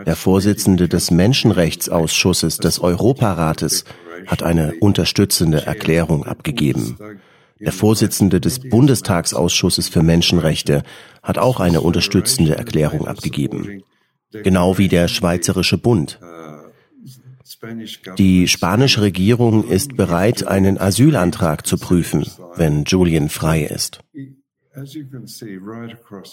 Der 0.05 0.17
Vorsitzende 0.17 0.89
des 0.89 1.11
Menschenrechtsausschusses 1.11 2.59
des 2.59 2.81
Europarates 2.81 3.85
hat 4.27 4.43
eine 4.43 4.75
unterstützende 4.81 5.65
Erklärung 5.65 6.25
abgegeben. 6.27 6.99
Der 7.61 7.73
Vorsitzende 7.73 8.41
des 8.41 8.59
Bundestagsausschusses 8.59 9.89
für 9.89 10.03
Menschenrechte 10.03 10.83
hat 11.23 11.39
auch 11.39 11.61
eine 11.61 11.81
unterstützende 11.81 12.57
Erklärung 12.57 13.07
abgegeben 13.07 13.85
genau 14.33 14.79
wie 14.79 14.89
der 14.89 15.09
Schweizerische 15.09 15.79
Bund. 15.79 16.19
Die 18.19 18.49
spanische 18.49 19.03
Regierung 19.03 19.69
ist 19.69 19.97
bereit, 19.97 20.47
einen 20.47 20.79
Asylantrag 20.79 21.67
zu 21.67 21.79
prüfen, 21.79 22.27
wenn 22.57 22.85
Julian 22.85 23.29
frei 23.29 23.63
ist. 23.63 24.01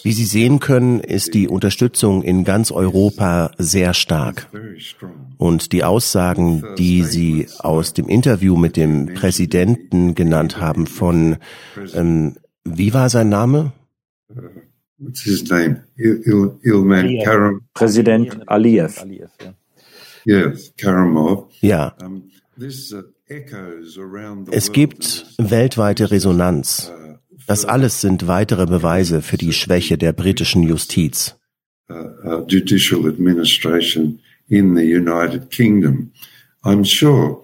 Wie 0.03 0.12
Sie 0.12 0.25
sehen 0.25 0.59
können, 0.59 1.00
ist 1.00 1.33
die 1.33 1.47
Unterstützung 1.47 2.23
in 2.23 2.43
ganz 2.43 2.71
Europa 2.71 3.51
sehr 3.57 3.93
stark. 3.93 4.50
Und 5.38 5.71
die 5.71 5.85
Aussagen, 5.85 6.63
die 6.77 7.03
Sie 7.03 7.47
aus 7.59 7.93
dem 7.93 8.09
Interview 8.09 8.57
mit 8.57 8.75
dem 8.75 9.13
Präsidenten 9.13 10.13
genannt 10.13 10.59
haben 10.59 10.88
von, 10.88 11.38
ähm, 11.93 12.35
wie 12.65 12.93
war 12.93 13.09
sein 13.09 13.29
Name? 13.29 13.71
What's 14.97 15.21
his 15.21 15.50
name? 15.50 15.83
Il, 15.97 16.59
Ilman 16.63 17.23
Karam. 17.23 17.62
Präsident 17.73 18.47
Aliyev. 18.47 19.03
Yes, 20.25 20.73
Karamov. 20.77 21.50
Ja. 21.62 21.95
Uh, 22.01 22.21
es 24.51 24.71
gibt 24.71 25.25
weltweite 25.38 26.12
Resonanz. 26.12 26.91
Uh, 26.91 27.15
das 27.47 27.65
alles 27.65 28.01
sind 28.01 28.27
weitere 28.27 28.65
Beweise 28.65 29.21
für 29.21 29.38
die 29.38 29.53
Schwäche 29.53 29.97
der 29.97 30.13
britischen 30.13 30.63
Justiz. 30.63 31.35
Uh, 31.89 32.45
judicial 32.47 33.05
administration 33.05 34.19
in 34.47 34.75
the 34.75 34.83
United 34.83 35.50
Kingdom. 35.50 36.12
I'm 36.63 36.85
sure 36.85 37.42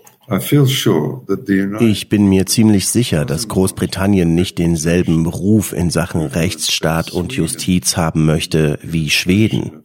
ich 1.79 2.09
bin 2.09 2.29
mir 2.29 2.45
ziemlich 2.45 2.87
sicher, 2.87 3.25
dass 3.25 3.47
Großbritannien 3.47 4.35
nicht 4.35 4.59
denselben 4.59 5.25
Ruf 5.25 5.73
in 5.73 5.89
Sachen 5.89 6.21
Rechtsstaat 6.21 7.11
und 7.11 7.33
Justiz 7.33 7.97
haben 7.97 8.25
möchte 8.25 8.77
wie 8.83 9.09
Schweden. 9.09 9.83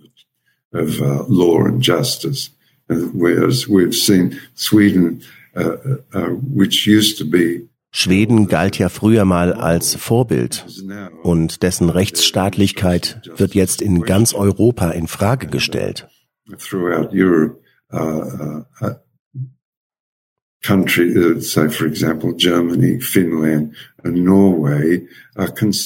Schweden 7.90 8.48
galt 8.48 8.76
ja 8.76 8.88
früher 8.88 9.24
mal 9.24 9.52
als 9.52 9.94
Vorbild 9.94 10.66
und 11.22 11.62
dessen 11.62 11.90
Rechtsstaatlichkeit 11.90 13.30
wird 13.36 13.54
jetzt 13.54 13.80
in 13.80 14.02
ganz 14.02 14.34
Europa 14.34 14.90
in 14.90 15.06
Frage 15.06 15.46
gestellt. 15.46 16.08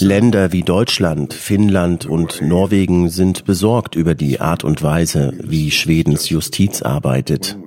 Länder 0.00 0.52
wie 0.52 0.62
Deutschland, 0.62 1.34
Finnland 1.34 2.06
und 2.06 2.42
Norwegen 2.42 3.10
sind 3.10 3.44
besorgt 3.44 3.96
über 3.96 4.14
die 4.14 4.40
Art 4.40 4.62
und 4.62 4.80
Weise, 4.82 5.32
wie 5.42 5.72
Schwedens 5.72 6.28
Justiz 6.28 6.82
arbeitet. 6.82 7.58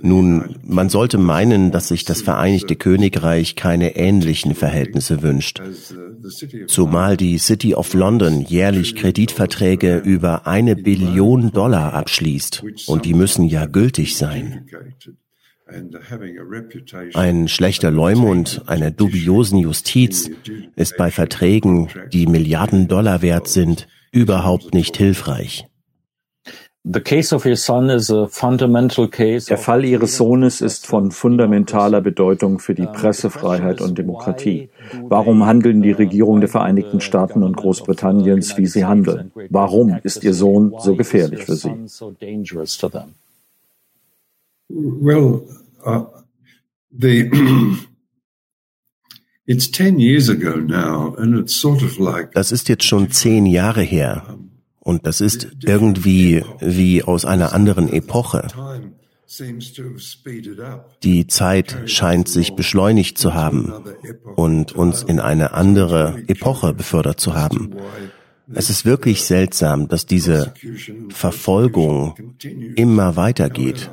Nun, 0.00 0.56
man 0.64 0.88
sollte 0.88 1.18
meinen, 1.18 1.70
dass 1.70 1.88
sich 1.88 2.04
das 2.04 2.22
Vereinigte 2.22 2.74
Königreich 2.74 3.54
keine 3.54 3.96
ähnlichen 3.96 4.54
Verhältnisse 4.54 5.22
wünscht. 5.22 5.62
Zumal 6.66 7.16
die 7.16 7.38
City 7.38 7.74
of 7.74 7.94
London 7.94 8.42
jährlich 8.42 8.96
Kreditverträge 8.96 9.98
über 9.98 10.48
eine 10.48 10.74
Billion 10.74 11.52
Dollar 11.52 11.94
abschließt 11.94 12.64
und 12.86 13.04
die 13.04 13.14
müssen 13.14 13.44
ja 13.44 13.66
gültig 13.66 14.16
sein. 14.16 14.66
Ein 17.14 17.48
schlechter 17.48 17.90
Leumund 17.90 18.62
einer 18.66 18.92
dubiosen 18.92 19.58
Justiz 19.58 20.30
ist 20.76 20.96
bei 20.96 21.10
Verträgen, 21.10 21.88
die 22.12 22.26
Milliarden 22.26 22.86
Dollar 22.86 23.20
wert 23.20 23.48
sind, 23.48 23.88
überhaupt 24.12 24.74
nicht 24.74 24.96
hilfreich. 24.96 25.66
Der 29.48 29.58
Fall 29.58 29.84
Ihres 29.84 30.16
Sohnes 30.16 30.60
ist 30.60 30.86
von 30.86 31.10
fundamentaler 31.10 32.00
Bedeutung 32.00 32.60
für 32.60 32.76
die 32.76 32.86
Pressefreiheit 32.86 33.80
und 33.80 33.98
Demokratie. 33.98 34.70
Warum 35.02 35.46
handeln 35.46 35.82
die 35.82 35.90
Regierungen 35.90 36.42
der 36.42 36.48
Vereinigten 36.48 37.00
Staaten 37.00 37.42
und 37.42 37.56
Großbritanniens, 37.56 38.56
wie 38.56 38.66
sie 38.66 38.84
handeln? 38.84 39.32
Warum 39.50 39.98
ist 40.04 40.22
Ihr 40.22 40.32
Sohn 40.32 40.74
so 40.78 40.94
gefährlich 40.94 41.42
für 41.42 41.56
Sie? 41.56 41.74
Well, 44.68 45.46
uh, 45.84 46.04
the 46.90 47.30
it's 49.46 49.68
ten 49.68 49.98
years 49.98 50.28
ago 50.28 50.56
now, 50.56 51.14
and 51.18 51.38
it's 51.38 51.54
sort 51.54 51.82
of 51.82 51.98
like. 51.98 52.32
Das 52.32 52.52
ist 52.52 52.68
jetzt 52.68 52.84
schon 52.84 53.10
zehn 53.10 53.46
Jahre 53.46 53.82
her. 53.82 54.38
Und 54.80 55.04
das 55.04 55.20
ist 55.20 55.48
irgendwie 55.64 56.44
wie 56.60 57.02
aus 57.02 57.24
einer 57.24 57.52
anderen 57.52 57.92
Epoche. 57.92 58.46
Die 61.02 61.26
Zeit 61.26 61.76
scheint 61.86 62.28
sich 62.28 62.54
beschleunigt 62.54 63.18
zu 63.18 63.34
haben 63.34 63.72
und 64.36 64.72
uns 64.72 65.02
in 65.02 65.18
eine 65.18 65.54
andere 65.54 66.22
Epoche 66.28 66.72
befördert 66.72 67.18
zu 67.18 67.34
haben. 67.34 67.74
Es 68.54 68.70
ist 68.70 68.84
wirklich 68.84 69.24
seltsam, 69.24 69.88
dass 69.88 70.06
diese 70.06 70.54
Verfolgung 71.08 72.14
immer 72.76 73.16
weitergeht. 73.16 73.90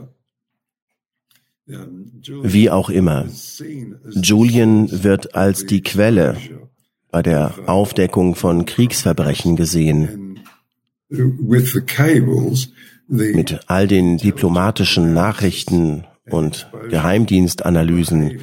Wie 1.66 2.70
auch 2.70 2.90
immer, 2.90 3.26
Julian 4.12 5.04
wird 5.04 5.36
als 5.36 5.66
die 5.66 5.82
Quelle 5.82 6.38
bei 7.10 7.22
der 7.22 7.54
Aufdeckung 7.68 8.36
von 8.36 8.66
Kriegsverbrechen 8.66 9.56
gesehen. 9.56 10.40
Mit 13.08 13.60
all 13.68 13.88
den 13.88 14.18
diplomatischen 14.18 15.14
Nachrichten 15.14 16.06
und 16.30 16.70
Geheimdienstanalysen 16.90 18.40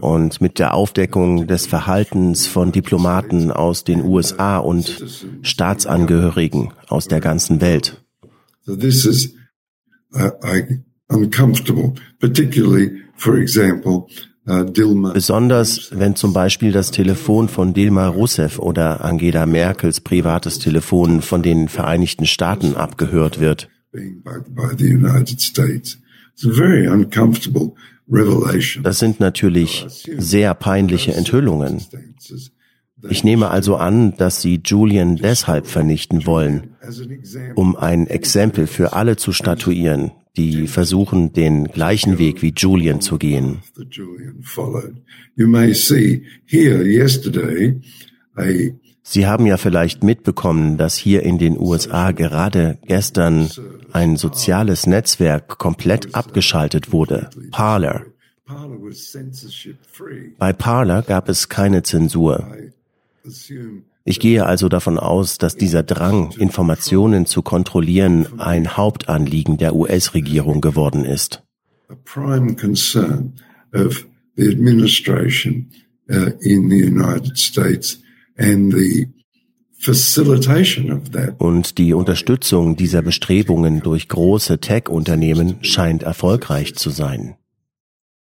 und 0.00 0.40
mit 0.40 0.58
der 0.58 0.74
Aufdeckung 0.74 1.46
des 1.46 1.66
Verhaltens 1.66 2.46
von 2.46 2.72
Diplomaten 2.72 3.50
aus 3.50 3.84
den 3.84 4.04
USA 4.04 4.58
und 4.58 5.04
Staatsangehörigen 5.42 6.72
aus 6.88 7.08
der 7.08 7.20
ganzen 7.20 7.60
Welt. 7.60 8.02
Uncomfortable, 11.10 11.94
particularly, 12.18 13.02
for 13.16 13.36
example, 13.36 14.06
uh, 14.48 14.64
Besonders 15.12 15.90
wenn 15.92 16.16
zum 16.16 16.32
Beispiel 16.32 16.72
das 16.72 16.90
Telefon 16.90 17.48
von 17.48 17.74
Dilma 17.74 18.08
Rousseff 18.08 18.58
oder 18.58 19.04
Angela 19.04 19.46
Merkels 19.46 20.00
privates 20.00 20.58
Telefon 20.58 21.20
von 21.20 21.42
den 21.42 21.68
Vereinigten 21.68 22.26
Staaten 22.26 22.74
abgehört 22.74 23.38
wird. 23.38 23.68
Das 28.82 28.98
sind 28.98 29.20
natürlich 29.20 29.86
sehr 30.16 30.54
peinliche 30.54 31.14
Enthüllungen. 31.14 31.80
Ich 33.08 33.24
nehme 33.24 33.50
also 33.50 33.76
an, 33.76 34.16
dass 34.16 34.42
Sie 34.42 34.60
Julian 34.64 35.16
deshalb 35.16 35.66
vernichten 35.66 36.26
wollen, 36.26 36.76
um 37.54 37.76
ein 37.76 38.06
Exempel 38.06 38.66
für 38.66 38.92
alle 38.92 39.16
zu 39.16 39.32
statuieren, 39.32 40.12
die 40.36 40.66
versuchen, 40.66 41.32
den 41.32 41.64
gleichen 41.64 42.18
Weg 42.18 42.42
wie 42.42 42.52
Julian 42.56 43.00
zu 43.00 43.18
gehen. 43.18 43.62
Sie 49.02 49.26
haben 49.26 49.46
ja 49.46 49.56
vielleicht 49.56 50.04
mitbekommen, 50.04 50.76
dass 50.76 50.96
hier 50.96 51.22
in 51.24 51.38
den 51.38 51.58
USA 51.58 52.12
gerade 52.12 52.78
gestern 52.86 53.50
ein 53.92 54.16
soziales 54.16 54.86
Netzwerk 54.86 55.58
komplett 55.58 56.14
abgeschaltet 56.14 56.92
wurde, 56.92 57.30
Parler. 57.50 58.06
Bei 60.38 60.52
Parler 60.52 61.02
gab 61.02 61.28
es 61.28 61.48
keine 61.48 61.82
Zensur. 61.82 62.56
Ich 64.04 64.18
gehe 64.18 64.46
also 64.46 64.68
davon 64.68 64.98
aus, 64.98 65.38
dass 65.38 65.56
dieser 65.56 65.82
Drang, 65.82 66.32
Informationen 66.38 67.26
zu 67.26 67.42
kontrollieren, 67.42 68.40
ein 68.40 68.76
Hauptanliegen 68.76 69.58
der 69.58 69.74
US-Regierung 69.74 70.60
geworden 70.60 71.04
ist. 71.04 71.42
Und 81.38 81.78
die 81.78 81.94
Unterstützung 81.94 82.76
dieser 82.76 83.02
Bestrebungen 83.02 83.80
durch 83.80 84.08
große 84.08 84.58
Tech-Unternehmen 84.58 85.56
scheint 85.62 86.02
erfolgreich 86.02 86.74
zu 86.74 86.90
sein. 86.90 87.36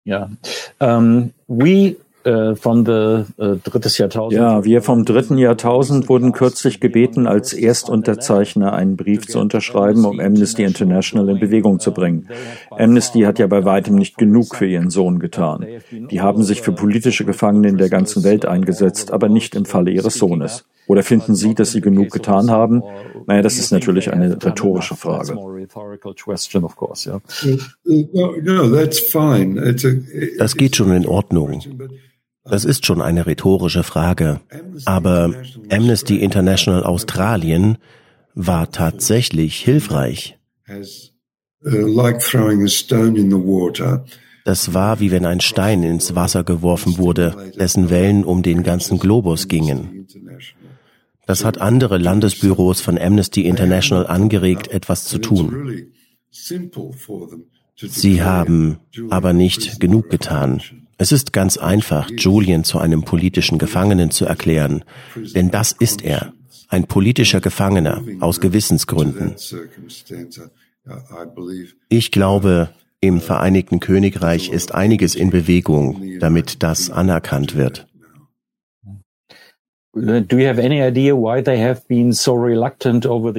Ja, 0.04 0.30
um, 0.78 1.32
we 1.48 1.96
äh, 2.24 2.54
von 2.56 2.84
the, 2.86 3.24
äh, 3.42 3.56
drittes 3.62 3.98
Jahrtausend. 3.98 4.40
Ja, 4.40 4.64
wir 4.64 4.82
vom 4.82 5.04
dritten 5.04 5.38
Jahrtausend 5.38 6.08
wurden 6.08 6.32
kürzlich 6.32 6.80
gebeten, 6.80 7.26
als 7.26 7.52
Erstunterzeichner 7.52 8.72
einen 8.72 8.96
Brief 8.96 9.26
zu 9.26 9.38
unterschreiben, 9.38 10.04
um 10.04 10.20
Amnesty 10.20 10.64
International 10.64 11.28
in 11.28 11.38
Bewegung 11.38 11.80
zu 11.80 11.92
bringen. 11.92 12.28
Amnesty 12.70 13.20
hat 13.20 13.38
ja 13.38 13.46
bei 13.46 13.64
weitem 13.64 13.94
nicht 13.96 14.16
genug 14.16 14.56
für 14.56 14.66
ihren 14.66 14.90
Sohn 14.90 15.18
getan. 15.18 15.66
Die 16.10 16.20
haben 16.20 16.42
sich 16.42 16.62
für 16.62 16.72
politische 16.72 17.24
Gefangene 17.24 17.68
in 17.68 17.78
der 17.78 17.90
ganzen 17.90 18.24
Welt 18.24 18.46
eingesetzt, 18.46 19.12
aber 19.12 19.28
nicht 19.28 19.54
im 19.54 19.64
Falle 19.64 19.90
ihres 19.90 20.14
Sohnes. 20.14 20.64
Oder 20.86 21.02
finden 21.02 21.34
Sie, 21.34 21.54
dass 21.54 21.72
Sie 21.72 21.80
genug 21.80 22.10
getan 22.10 22.50
haben? 22.50 22.82
Naja, 23.26 23.42
das 23.42 23.58
ist 23.58 23.70
natürlich 23.70 24.12
eine 24.12 24.32
rhetorische 24.32 24.96
Frage. 24.96 25.38
Das 30.38 30.56
geht 30.56 30.76
schon 30.76 30.92
in 30.92 31.06
Ordnung. 31.06 31.62
Das 32.44 32.64
ist 32.64 32.84
schon 32.84 33.00
eine 33.00 33.26
rhetorische 33.26 33.82
Frage. 33.82 34.40
Aber 34.84 35.32
Amnesty 35.70 36.18
International 36.18 36.84
Australien 36.84 37.78
war 38.34 38.70
tatsächlich 38.70 39.56
hilfreich. 39.60 40.38
Das 44.44 44.74
war 44.74 45.00
wie 45.00 45.10
wenn 45.10 45.24
ein 45.24 45.40
Stein 45.40 45.82
ins 45.82 46.14
Wasser 46.14 46.44
geworfen 46.44 46.98
wurde, 46.98 47.52
dessen 47.58 47.88
Wellen 47.88 48.24
um 48.24 48.42
den 48.42 48.62
ganzen 48.62 48.98
Globus 48.98 49.48
gingen. 49.48 50.06
Das 51.26 51.44
hat 51.46 51.58
andere 51.62 51.96
Landesbüros 51.96 52.82
von 52.82 52.98
Amnesty 52.98 53.46
International 53.46 54.06
angeregt, 54.06 54.68
etwas 54.68 55.06
zu 55.06 55.18
tun. 55.18 55.86
Sie 57.76 58.22
haben 58.22 58.78
aber 59.08 59.32
nicht 59.32 59.80
genug 59.80 60.10
getan. 60.10 60.60
Es 60.96 61.12
ist 61.12 61.32
ganz 61.32 61.56
einfach, 61.56 62.08
Julian 62.16 62.64
zu 62.64 62.78
einem 62.78 63.02
politischen 63.02 63.58
Gefangenen 63.58 64.10
zu 64.10 64.26
erklären, 64.26 64.84
denn 65.34 65.50
das 65.50 65.72
ist 65.72 66.02
er, 66.02 66.32
ein 66.68 66.86
politischer 66.86 67.40
Gefangener 67.40 68.02
aus 68.20 68.40
Gewissensgründen. 68.40 69.34
Ich 71.88 72.10
glaube, 72.10 72.70
im 73.00 73.20
Vereinigten 73.20 73.80
Königreich 73.80 74.48
ist 74.50 74.74
einiges 74.74 75.14
in 75.14 75.30
Bewegung, 75.30 76.02
damit 76.20 76.62
das 76.62 76.90
anerkannt 76.90 77.54
wird. 77.54 77.86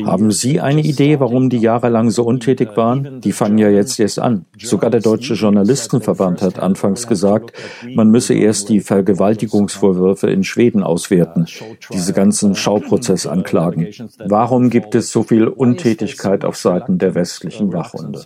Haben 0.06 0.32
Sie 0.32 0.62
eine 0.62 0.82
Idee, 0.82 1.20
warum 1.20 1.50
die 1.50 1.58
jahrelang 1.58 2.10
so 2.12 2.24
untätig 2.24 2.78
waren? 2.78 3.20
Die 3.20 3.34
fangen 3.34 3.58
ja 3.58 3.70
jetzt 3.70 4.00
erst 4.00 4.20
an. 4.20 4.46
Sogar 4.58 4.90
der 4.90 5.02
Deutsche 5.02 5.34
Journalistenverband 5.34 6.42
hat 6.42 6.60
anfangs 6.60 7.08
gesagt, 7.08 7.52
man 7.94 8.10
müsse 8.10 8.34
erst 8.34 8.70
die 8.70 8.80
Vergewaltigungsvorwürfe 8.80 10.30
in 10.30 10.46
Schweden 10.46 10.82
auswerten, 10.82 11.46
diese 11.92 12.14
ganzen 12.14 12.56
Schauprozessanklagen. 12.56 13.88
Warum 14.26 14.70
gibt 14.70 14.96
es 14.96 15.12
so 15.12 15.24
viel 15.24 15.48
Untätigkeit 15.48 16.46
auf 16.46 16.56
Seiten 16.56 16.98
der 17.00 17.16
westlichen 17.16 17.74
Wachhunde? 17.74 18.22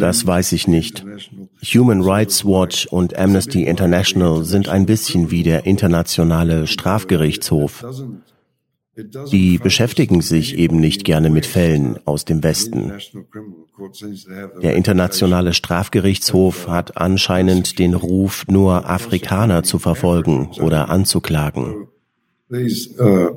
Das 0.00 0.26
weiß 0.26 0.52
ich 0.52 0.66
nicht. 0.66 1.04
Human 1.62 2.02
Rights 2.02 2.44
Watch 2.44 2.86
und 2.86 3.16
Amnesty 3.16 3.64
International 3.64 4.44
sind 4.44 4.68
ein 4.68 4.84
bisschen 4.84 5.30
wie 5.30 5.44
der 5.44 5.64
internationale 5.64 6.66
Strafgerichtshof. 6.66 7.84
Die 9.30 9.58
beschäftigen 9.58 10.22
sich 10.22 10.58
eben 10.58 10.80
nicht 10.80 11.04
gerne 11.04 11.30
mit 11.30 11.46
Fällen 11.46 12.00
aus 12.04 12.24
dem 12.24 12.42
Westen. 12.42 12.92
Der 14.60 14.74
internationale 14.74 15.54
Strafgerichtshof 15.54 16.66
hat 16.66 16.96
anscheinend 16.96 17.78
den 17.78 17.94
Ruf, 17.94 18.44
nur 18.48 18.90
Afrikaner 18.90 19.62
zu 19.62 19.78
verfolgen 19.78 20.50
oder 20.60 20.88
anzuklagen. 20.88 21.86
Uh, 22.50 23.36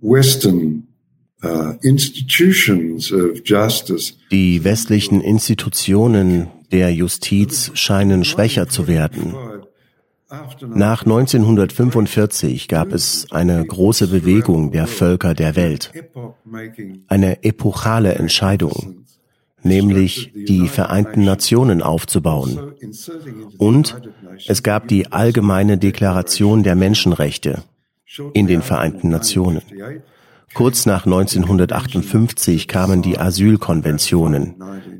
Western 0.00 0.87
Die 4.30 4.64
westlichen 4.64 5.20
Institutionen 5.20 6.48
der 6.72 6.92
Justiz 6.92 7.70
scheinen 7.74 8.24
schwächer 8.24 8.68
zu 8.68 8.88
werden. 8.88 9.34
Nach 10.66 11.04
1945 11.04 12.68
gab 12.68 12.92
es 12.92 13.28
eine 13.30 13.64
große 13.64 14.08
Bewegung 14.08 14.72
der 14.72 14.86
Völker 14.86 15.34
der 15.34 15.56
Welt, 15.56 15.92
eine 17.06 17.44
epochale 17.44 18.14
Entscheidung, 18.14 19.06
nämlich 19.62 20.32
die 20.34 20.68
Vereinten 20.68 21.24
Nationen 21.24 21.82
aufzubauen. 21.82 22.74
Und 23.56 23.98
es 24.46 24.62
gab 24.62 24.88
die 24.88 25.12
allgemeine 25.12 25.78
Deklaration 25.78 26.62
der 26.62 26.74
Menschenrechte 26.74 27.62
in 28.34 28.46
den 28.46 28.60
Vereinten 28.60 29.08
Nationen. 29.08 29.62
Kurz 30.54 30.86
nach 30.86 31.04
1958 31.04 32.68
kamen 32.68 33.02
die 33.02 33.18
Asylkonventionen, 33.18 34.54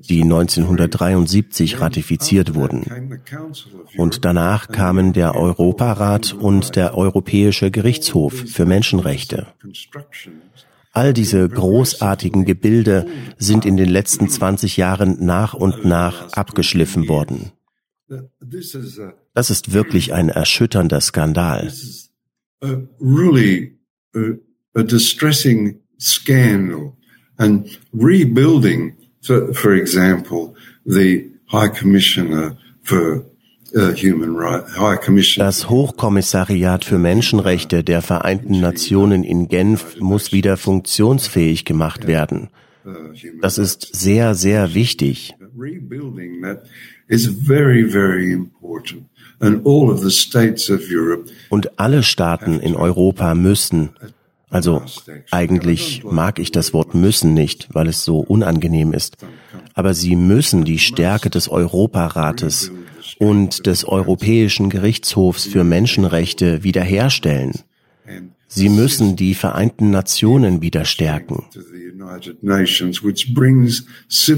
die 0.08 0.22
1973 0.22 1.80
ratifiziert 1.80 2.54
wurden. 2.54 3.20
Und 3.96 4.24
danach 4.24 4.68
kamen 4.68 5.12
der 5.12 5.34
Europarat 5.34 6.32
und 6.34 6.76
der 6.76 6.96
Europäische 6.96 7.70
Gerichtshof 7.70 8.32
für 8.32 8.66
Menschenrechte. 8.66 9.48
All 10.92 11.12
diese 11.12 11.48
großartigen 11.48 12.44
Gebilde 12.44 13.06
sind 13.36 13.64
in 13.64 13.76
den 13.76 13.88
letzten 13.88 14.28
20 14.28 14.76
Jahren 14.76 15.24
nach 15.24 15.54
und 15.54 15.84
nach 15.84 16.32
abgeschliffen 16.32 17.08
worden. 17.08 17.52
Das 19.34 19.50
ist 19.50 19.72
wirklich 19.72 20.12
ein 20.12 20.28
erschütternder 20.28 21.00
Skandal 21.00 21.70
a 24.78 24.84
distressing 24.84 25.80
scandal 25.98 26.96
and 27.38 27.78
rebuilding, 27.92 28.96
for, 29.22 29.52
for 29.52 29.74
example, 29.74 30.54
the 30.86 31.28
High 31.50 31.68
Commissioner 31.68 32.56
for 32.82 33.24
uh, 33.76 33.92
das 35.36 35.68
Hochkommissariat 35.68 36.84
für 36.84 36.98
Menschenrechte 36.98 37.84
der 37.84 38.00
Vereinten 38.00 38.60
Nationen 38.60 39.24
in 39.24 39.48
Genf 39.48 40.00
muss 40.00 40.32
wieder 40.32 40.56
funktionsfähig 40.56 41.66
gemacht 41.66 42.06
werden. 42.06 42.48
Das 43.42 43.58
ist 43.58 43.94
sehr, 43.94 44.34
sehr 44.34 44.74
wichtig. 44.74 45.34
Und 51.50 51.78
alle 51.78 52.02
Staaten 52.02 52.60
in 52.60 52.74
Europa 52.74 53.34
müssen, 53.34 53.90
also 54.50 54.82
eigentlich 55.30 56.02
mag 56.04 56.38
ich 56.38 56.52
das 56.52 56.72
Wort 56.72 56.94
müssen 56.94 57.34
nicht, 57.34 57.68
weil 57.72 57.88
es 57.88 58.04
so 58.04 58.20
unangenehm 58.20 58.92
ist, 58.92 59.16
aber 59.74 59.94
sie 59.94 60.16
müssen 60.16 60.64
die 60.64 60.78
Stärke 60.78 61.30
des 61.30 61.48
Europarates 61.48 62.72
und 63.18 63.66
des 63.66 63.84
Europäischen 63.84 64.70
Gerichtshofs 64.70 65.44
für 65.44 65.64
Menschenrechte 65.64 66.62
wiederherstellen. 66.62 67.52
Sie 68.50 68.70
müssen 68.70 69.14
die 69.14 69.34
Vereinten 69.34 69.90
Nationen 69.90 70.62
wieder 70.62 70.86
stärken. 70.86 71.44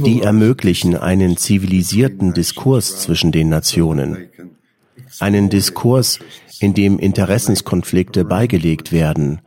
Die 0.04 0.20
ermöglichen 0.22 0.96
einen 0.96 1.36
zivilisierten 1.36 2.34
Diskurs 2.34 3.00
zwischen 3.02 3.30
den 3.30 3.48
Nationen. 3.48 4.28
Einen 5.20 5.48
Diskurs, 5.48 6.18
in 6.60 6.74
dem 6.74 6.98
Interessenskonflikte 6.98 8.24
beigelegt 8.24 8.92
werden 8.92 9.40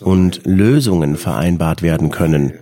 und 0.00 0.40
Lösungen 0.44 1.16
vereinbart 1.16 1.82
werden 1.82 2.10
können, 2.10 2.58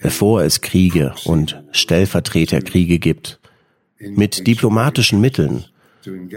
bevor 0.00 0.42
es 0.42 0.60
Kriege 0.60 1.14
und 1.24 1.62
Stellvertreterkriege 1.70 2.98
gibt 2.98 3.38
mit 3.98 4.46
diplomatischen 4.46 5.20
Mitteln, 5.20 5.64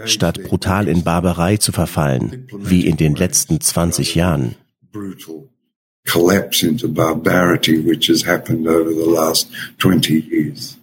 statt 0.04 0.42
brutal 0.44 0.88
in 0.88 1.04
Barbarei 1.04 1.56
zu 1.58 1.72
verfallen, 1.72 2.46
wie 2.56 2.86
in 2.86 2.96
den 2.96 3.14
letzten 3.14 3.60
20 3.60 4.14
Jahren. 4.14 4.54
collapse 6.06 6.64
into 6.64 6.88
barbarity 6.88 7.78
which 7.78 8.08
has 8.08 8.22
happened 8.22 8.66
over 8.66 8.90
the 8.92 9.06
last 9.06 9.48
20 9.78 10.20
years. 10.20 10.79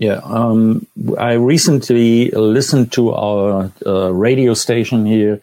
Yeah, 0.00 0.20
um, 0.24 0.86
I 1.18 1.34
recently 1.34 2.30
listened 2.30 2.92
to 2.92 3.12
our 3.12 3.70
uh, 3.84 4.10
radio 4.10 4.54
station 4.54 5.04
here 5.04 5.40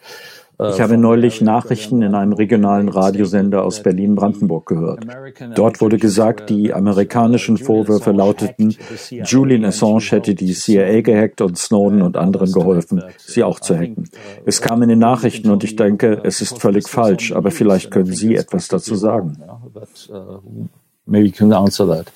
ich 0.60 0.80
habe 0.80 0.98
neulich 0.98 1.40
Nachrichten 1.40 2.02
in 2.02 2.16
einem 2.16 2.32
regionalen 2.32 2.88
Radiosender 2.88 3.62
aus 3.62 3.80
Berlin-Brandenburg 3.80 4.66
gehört. 4.66 5.06
Dort 5.54 5.80
wurde 5.80 5.98
gesagt, 5.98 6.50
die 6.50 6.74
amerikanischen 6.74 7.58
Vorwürfe 7.58 8.10
lauteten, 8.10 8.74
Julian 9.24 9.64
Assange 9.64 10.10
hätte 10.10 10.34
die 10.34 10.52
CIA 10.52 11.02
gehackt 11.02 11.40
und 11.42 11.56
Snowden 11.56 12.02
und 12.02 12.16
anderen 12.16 12.50
geholfen, 12.50 13.04
sie 13.18 13.44
auch 13.44 13.60
zu 13.60 13.76
hacken. 13.76 14.10
Es 14.46 14.60
kam 14.60 14.82
in 14.82 14.88
den 14.88 14.98
Nachrichten 14.98 15.50
und 15.50 15.62
ich 15.62 15.76
denke, 15.76 16.22
es 16.24 16.40
ist 16.40 16.58
völlig 16.58 16.88
falsch, 16.88 17.30
aber 17.30 17.52
vielleicht 17.52 17.92
können 17.92 18.12
Sie 18.12 18.34
etwas 18.34 18.66
dazu 18.66 18.96
sagen. 18.96 19.38
Maybe 21.06 21.26
you 21.26 21.32
can 21.32 21.52
answer 21.52 21.86
that. 21.86 22.12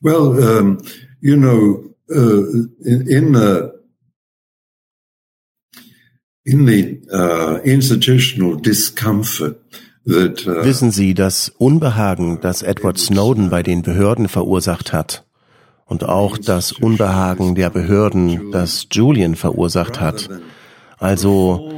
Well, 0.00 0.58
um, 0.60 0.78
you 1.26 1.36
know, 1.36 1.82
uh, 2.08 2.44
in, 2.84 3.08
in 3.08 3.32
the 3.34 3.72
in 6.44 6.66
the 6.66 7.02
uh, 7.12 7.58
institutional 7.64 8.54
discomfort 8.54 9.56
that, 10.04 10.46
uh, 10.46 10.64
Wissen 10.64 10.92
Sie, 10.92 11.14
das 11.14 11.48
Unbehagen, 11.48 12.38
das 12.40 12.62
Edward 12.62 12.98
Snowden 12.98 13.50
bei 13.50 13.64
den 13.64 13.82
Behörden 13.82 14.28
verursacht 14.28 14.92
hat, 14.92 15.24
und 15.86 16.04
auch 16.04 16.38
das 16.38 16.70
Unbehagen 16.72 17.56
der 17.56 17.70
Behörden, 17.70 18.52
das 18.52 18.86
Julian 18.92 19.34
verursacht 19.34 20.00
hat, 20.00 20.28
also 20.98 21.72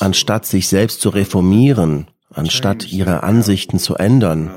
anstatt 0.00 0.46
sich 0.46 0.66
selbst 0.68 1.00
zu 1.00 1.08
reformieren, 1.08 2.08
anstatt 2.30 2.92
ihre 2.92 3.22
Ansichten 3.22 3.78
zu 3.78 3.94
ändern, 3.94 4.50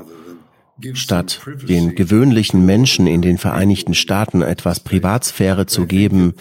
statt 0.94 1.40
den 1.68 1.94
gewöhnlichen 1.94 2.64
Menschen 2.66 3.06
in 3.06 3.22
den 3.22 3.38
Vereinigten 3.38 3.94
Staaten 3.94 4.42
etwas 4.42 4.80
Privatsphäre 4.80 5.66
zu 5.66 5.86
geben, 5.86 6.34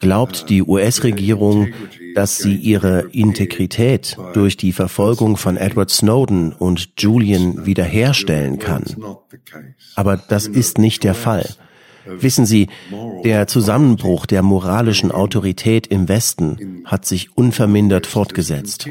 glaubt 0.00 0.48
die 0.48 0.62
US-Regierung, 0.62 1.68
dass 2.14 2.38
sie 2.38 2.54
ihre 2.54 3.08
Integrität 3.12 4.16
durch 4.32 4.56
die 4.56 4.72
Verfolgung 4.72 5.36
von 5.36 5.56
Edward 5.56 5.90
Snowden 5.90 6.52
und 6.52 6.90
Julian 6.98 7.66
wiederherstellen 7.66 8.58
kann. 8.58 8.84
Aber 9.94 10.16
das 10.16 10.46
ist 10.46 10.78
nicht 10.78 11.04
der 11.04 11.14
Fall. 11.14 11.48
Wissen 12.06 12.46
Sie, 12.46 12.68
der 13.24 13.46
Zusammenbruch 13.46 14.26
der 14.26 14.42
moralischen 14.42 15.12
Autorität 15.12 15.86
im 15.88 16.08
Westen 16.08 16.82
hat 16.84 17.04
sich 17.04 17.36
unvermindert 17.36 18.06
fortgesetzt. 18.06 18.88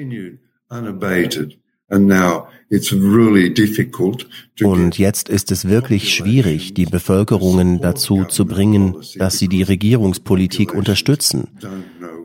Und 4.62 4.98
jetzt 4.98 5.30
ist 5.30 5.52
es 5.52 5.70
wirklich 5.70 6.14
schwierig, 6.14 6.74
die 6.74 6.86
Bevölkerungen 6.86 7.80
dazu 7.80 8.26
zu 8.26 8.46
bringen, 8.46 8.98
dass 9.16 9.38
sie 9.38 9.48
die 9.48 9.64
Regierungspolitik 9.64 10.74
unterstützen, 10.74 11.48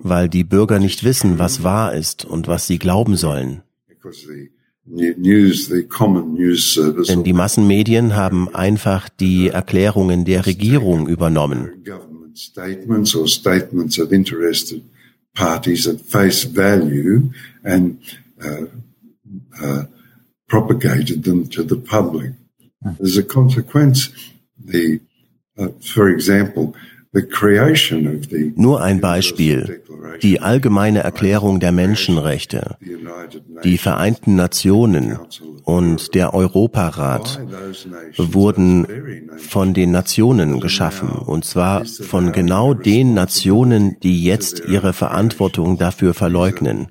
weil 0.03 0.29
die 0.29 0.43
Bürger 0.43 0.81
nicht 0.81 1.05
wissen, 1.05 1.39
was 1.39 1.63
wahr 1.63 1.95
ist 1.95 2.25
und 2.25 2.49
was 2.49 2.67
sie 2.67 2.79
glauben 2.79 3.17
sollen. 3.17 3.63
Denn 4.85 5.23
die 7.23 7.33
Massenmedien 7.33 8.17
haben 8.17 8.53
einfach 8.53 9.09
die 9.09 9.49
Erklärungen 9.49 10.25
der 10.25 10.45
Regierung 10.45 11.07
übernommen. 11.07 11.71
Parties 15.35 15.89
at 15.89 15.99
face 15.99 16.45
value 16.45 17.31
and 17.63 17.99
uh, 19.61 19.67
uh, 19.67 19.85
propagated 20.49 21.25
them 21.25 21.49
to 21.49 21.63
the 21.63 21.77
public. 21.77 22.33
As 23.01 23.17
a 23.17 23.23
consequence, 23.23 24.11
the, 24.59 25.01
uh, 25.57 25.69
for 25.81 26.09
example, 26.09 26.75
Nur 28.57 28.81
ein 28.81 29.01
Beispiel. 29.03 29.83
Die 30.23 30.41
allgemeine 30.41 31.01
Erklärung 31.01 31.61
der 31.61 31.71
Menschenrechte, 31.73 32.77
die 33.65 33.77
Vereinten 33.77 34.35
Nationen 34.35 35.19
und 35.65 36.15
der 36.15 36.33
Europarat 36.33 37.41
wurden 38.17 38.87
von 39.37 39.75
den 39.75 39.91
Nationen 39.91 40.61
geschaffen, 40.61 41.11
und 41.11 41.45
zwar 41.45 41.85
von 41.85 42.33
genau 42.33 42.73
den 42.73 43.13
Nationen, 43.13 43.99
die 44.03 44.25
jetzt 44.25 44.63
ihre 44.67 44.95
Verantwortung 44.95 45.77
dafür 45.77 46.15
verleugnen. 46.15 46.89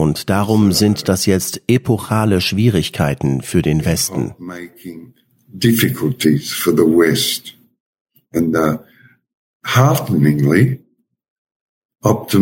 Und 0.00 0.30
darum 0.30 0.72
sind 0.72 1.10
das 1.10 1.26
jetzt 1.26 1.60
epochale 1.68 2.40
Schwierigkeiten 2.40 3.42
für 3.42 3.60
den 3.60 3.84
Westen. 3.84 4.34
And 8.32 8.56
uh, 8.56 8.78
hearteningly. 9.62 10.80
Und 12.02 12.32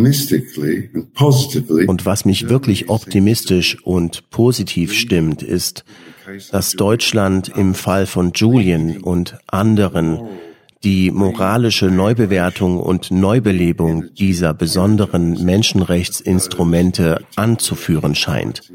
was 2.07 2.25
mich 2.25 2.49
wirklich 2.49 2.89
optimistisch 2.89 3.83
und 3.83 4.31
positiv 4.31 4.93
stimmt, 4.93 5.43
ist, 5.43 5.85
dass 6.53 6.75
Deutschland 6.75 7.49
im 7.49 7.75
Fall 7.75 8.07
von 8.07 8.31
Julian 8.37 8.99
und 8.99 9.37
anderen 9.49 10.21
die 10.85 11.11
moralische 11.11 11.87
Neubewertung 11.87 12.79
und 12.81 13.11
Neubelebung 13.11 14.15
dieser 14.15 14.55
besonderen 14.55 15.45
Menschenrechtsinstrumente 15.45 17.25
anzuführen 17.37 18.15
scheint. 18.15 18.73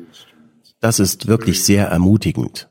Das 0.79 0.99
ist 0.99 1.27
wirklich 1.27 1.63
sehr 1.63 1.87
ermutigend. 1.87 2.69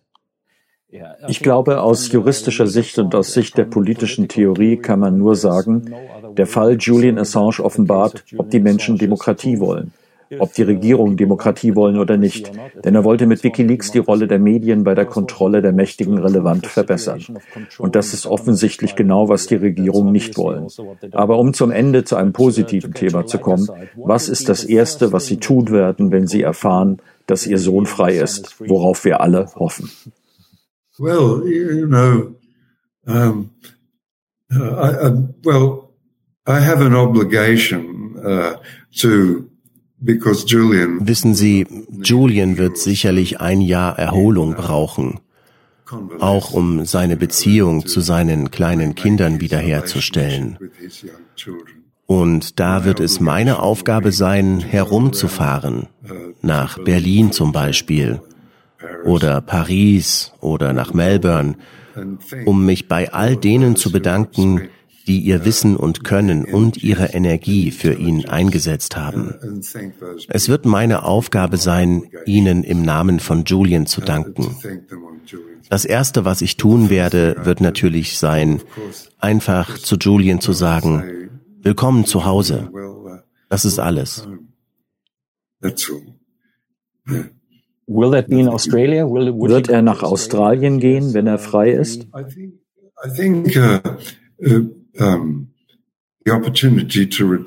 Ich 1.29 1.41
glaube, 1.41 1.81
aus 1.81 2.13
juristischer 2.13 2.67
Sicht 2.67 2.99
und 2.99 3.15
aus 3.15 3.33
Sicht 3.33 3.57
der 3.57 3.65
politischen 3.65 4.29
Theorie 4.29 4.77
kann 4.77 5.01
man 5.01 5.17
nur 5.17 5.37
sagen, 5.37 5.95
der 6.37 6.47
Fall 6.47 6.77
Julian 6.79 7.19
Assange 7.19 7.61
offenbart, 7.61 8.25
ob 8.37 8.51
die 8.51 8.61
Menschen 8.61 8.99
Demokratie 8.99 9.59
wollen 9.59 9.93
ob 10.39 10.55
die 10.55 10.63
Regierungen 10.63 11.17
Demokratie 11.17 11.75
wollen 11.75 11.99
oder 11.99 12.17
nicht. 12.17 12.53
Denn 12.85 12.95
er 12.95 13.05
wollte 13.05 13.27
mit 13.27 13.43
Wikileaks 13.45 13.91
die 13.91 13.99
Rolle 13.99 14.27
der 14.27 14.39
Medien 14.39 14.85
bei 14.85 14.95
der 14.95 15.07
Kontrolle 15.07 15.63
der 15.63 15.73
Mächtigen 15.73 16.19
relevant 16.19 16.67
verbessern. 16.67 17.23
Und 17.79 17.95
das 17.97 18.15
ist 18.15 18.27
offensichtlich 18.27 18.97
genau, 18.97 19.29
was 19.29 19.47
die 19.47 19.57
Regierungen 19.57 20.13
nicht 20.13 20.37
wollen. 20.37 20.69
Aber 21.13 21.39
um 21.39 21.55
zum 21.55 21.71
Ende 21.71 22.05
zu 22.05 22.17
einem 22.17 22.33
positiven 22.33 22.95
Thema 22.95 23.27
zu 23.27 23.39
kommen, 23.39 23.69
was 23.97 24.29
ist 24.29 24.49
das 24.49 24.65
Erste, 24.65 25.13
was 25.13 25.27
Sie 25.27 25.39
tun 25.39 25.71
werden, 25.71 26.11
wenn 26.11 26.27
Sie 26.27 26.43
erfahren, 26.43 26.99
dass 27.27 27.47
Ihr 27.47 27.59
Sohn 27.59 27.87
frei 27.87 28.17
ist, 28.19 28.61
worauf 28.61 29.05
wir 29.05 29.21
alle 29.21 29.51
hoffen? 29.55 29.91
Well, 30.99 31.43
you 31.47 31.87
know, 31.87 32.35
um, 33.07 33.51
uh, 34.55 34.77
I, 34.77 35.09
I, 35.09 35.11
well, 35.43 35.89
I 36.47 36.61
have 36.61 36.81
an 36.81 36.95
obligation 36.95 38.17
uh, 38.23 38.57
to 38.99 39.49
Wissen 41.07 41.35
Sie, 41.35 41.67
Julian 42.03 42.59
wird 42.59 42.77
sicherlich 42.77 43.41
ein 43.41 43.61
Jahr 43.61 43.99
Erholung 43.99 44.55
brauchen. 44.55 45.21
auch 46.21 46.53
um 46.53 46.85
seine 46.85 47.17
Beziehung 47.17 47.87
zu 47.87 48.01
seinen 48.01 48.51
kleinen 48.51 48.95
Kindern 48.95 49.41
wiederherzustellen. 49.41 50.59
Und 52.07 52.61
da 52.61 52.85
wird 52.85 53.01
es 53.01 53.21
meine 53.21 53.61
Aufgabe 53.61 54.13
sein, 54.13 54.61
herumzufahren, 54.61 55.89
nach 56.41 56.79
Berlin 56.79 57.33
zum 57.33 57.53
Beispiel, 57.53 58.21
oder 59.05 59.41
Paris 59.41 60.33
oder 60.41 60.73
nach 60.73 60.93
Melbourne, 60.93 61.57
um 62.45 62.67
mich 62.67 62.89
bei 62.89 63.13
all 63.13 63.37
denen 63.37 63.77
zu 63.77 63.93
bedanken, 63.93 64.69
die 65.07 65.21
ihr 65.21 65.45
Wissen 65.45 65.77
und 65.77 66.05
Können 66.05 66.45
und 66.45 66.83
ihre 66.83 67.07
Energie 67.07 67.71
für 67.71 67.95
ihn 67.95 68.27
eingesetzt 68.27 68.97
haben. 68.97 69.35
Es 70.29 70.49
wird 70.49 70.65
meine 70.65 71.05
Aufgabe 71.05 71.57
sein, 71.57 72.05
Ihnen 72.27 72.65
im 72.65 72.83
Namen 72.83 73.21
von 73.21 73.45
Julian 73.45 73.87
zu 73.87 74.01
danken. 74.01 74.57
Das 75.69 75.85
Erste, 75.85 76.25
was 76.25 76.43
ich 76.43 76.57
tun 76.57 76.91
werde, 76.91 77.37
wird 77.45 77.61
natürlich 77.61 78.19
sein, 78.19 78.61
einfach 79.19 79.79
zu 79.79 79.97
Julian 79.97 80.41
zu 80.41 80.53
sagen, 80.53 81.23
Willkommen 81.65 82.05
zu 82.07 82.25
Hause. 82.25 82.73
Das 83.49 83.65
ist 83.65 83.79
alles. 83.79 84.27
Wird 89.51 89.69
er 89.69 89.83
nach 89.83 90.03
Australien 90.03 90.81
gehen, 90.81 91.15
wenn 91.15 91.29
er 91.29 91.39
frei 91.39 91.71
ist? 91.71 92.09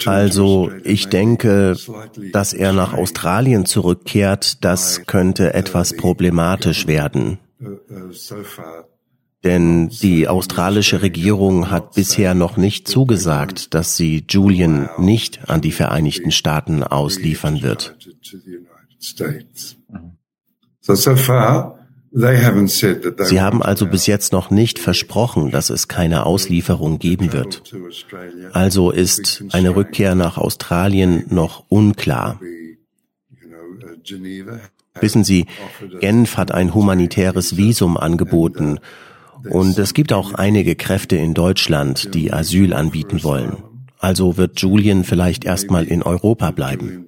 Also 0.05 0.71
ich 0.83 1.07
denke, 1.07 1.77
dass 2.31 2.53
er 2.53 2.73
nach 2.73 2.93
Australien 2.93 3.65
zurückkehrt, 3.65 4.63
das 4.63 5.05
könnte 5.05 5.53
etwas 5.53 5.95
problematisch 5.95 6.87
werden. 6.87 7.39
Denn 9.45 9.89
die 9.89 10.27
australische 10.27 11.03
Regierung 11.03 11.69
hat 11.69 11.93
bisher 11.93 12.33
noch 12.33 12.57
nicht 12.57 12.87
zugesagt, 12.87 13.75
dass 13.75 13.95
sie 13.95 14.25
Julian 14.27 14.89
nicht 14.97 15.47
an 15.47 15.61
die 15.61 15.71
Vereinigten 15.71 16.31
Staaten 16.31 16.83
ausliefern 16.83 17.61
wird. 17.61 17.95
So, 20.81 20.95
so 20.95 21.15
far, 21.15 21.74
Sie 22.17 23.41
haben 23.41 23.61
also 23.61 23.87
bis 23.87 24.07
jetzt 24.07 24.31
noch 24.31 24.49
nicht 24.49 24.79
versprochen, 24.79 25.51
dass 25.51 25.69
es 25.69 25.89
keine 25.89 26.25
Auslieferung 26.25 26.97
geben 26.97 27.33
wird. 27.33 27.61
Also 28.53 28.91
ist 28.91 29.43
eine 29.51 29.75
Rückkehr 29.75 30.15
nach 30.15 30.37
Australien 30.37 31.25
noch 31.29 31.65
unklar. 31.67 32.39
Wissen 35.01 35.25
Sie, 35.25 35.45
Genf 35.99 36.37
hat 36.37 36.53
ein 36.53 36.73
humanitäres 36.73 37.57
Visum 37.57 37.97
angeboten 37.97 38.79
und 39.49 39.77
es 39.77 39.93
gibt 39.93 40.13
auch 40.13 40.33
einige 40.33 40.75
Kräfte 40.75 41.17
in 41.17 41.33
Deutschland, 41.33 42.15
die 42.15 42.31
Asyl 42.31 42.73
anbieten 42.73 43.23
wollen. 43.23 43.57
Also 43.99 44.37
wird 44.37 44.61
Julian 44.61 45.03
vielleicht 45.03 45.43
erstmal 45.43 45.83
in 45.83 46.01
Europa 46.01 46.51
bleiben. 46.51 47.07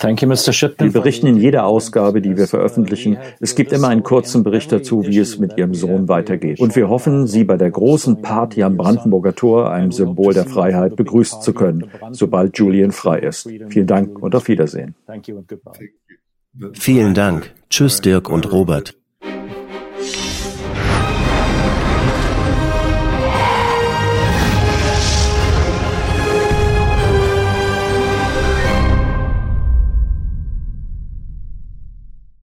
Wir 0.00 0.92
berichten 0.92 1.26
in 1.26 1.36
jeder 1.36 1.66
Ausgabe, 1.66 2.22
die 2.22 2.36
wir 2.36 2.46
veröffentlichen. 2.46 3.18
Es 3.40 3.54
gibt 3.54 3.72
immer 3.72 3.88
einen 3.88 4.04
kurzen 4.04 4.44
Bericht 4.44 4.70
dazu, 4.70 5.06
wie 5.06 5.18
es 5.18 5.38
mit 5.38 5.58
Ihrem 5.58 5.74
Sohn 5.74 6.08
weitergeht. 6.08 6.60
Und 6.60 6.76
wir 6.76 6.88
hoffen, 6.88 7.26
Sie 7.26 7.44
bei 7.44 7.56
der 7.56 7.70
großen 7.70 8.22
Party 8.22 8.62
am 8.62 8.76
Brandenburger 8.76 9.34
Tor, 9.34 9.70
einem 9.70 9.90
Symbol 9.90 10.34
der 10.34 10.44
Freiheit, 10.44 10.96
begrüßen 10.96 11.42
zu 11.42 11.52
können, 11.52 11.90
sobald 12.12 12.56
Julian 12.58 12.92
frei 12.92 13.18
ist. 13.18 13.48
Vielen 13.68 13.86
Dank 13.86 14.22
und 14.22 14.34
auf 14.34 14.48
Wiedersehen. 14.48 14.94
Vielen 16.72 17.14
Dank. 17.14 17.54
Tschüss, 17.70 18.00
Dirk 18.00 18.30
und 18.30 18.50
Robert. 18.52 18.97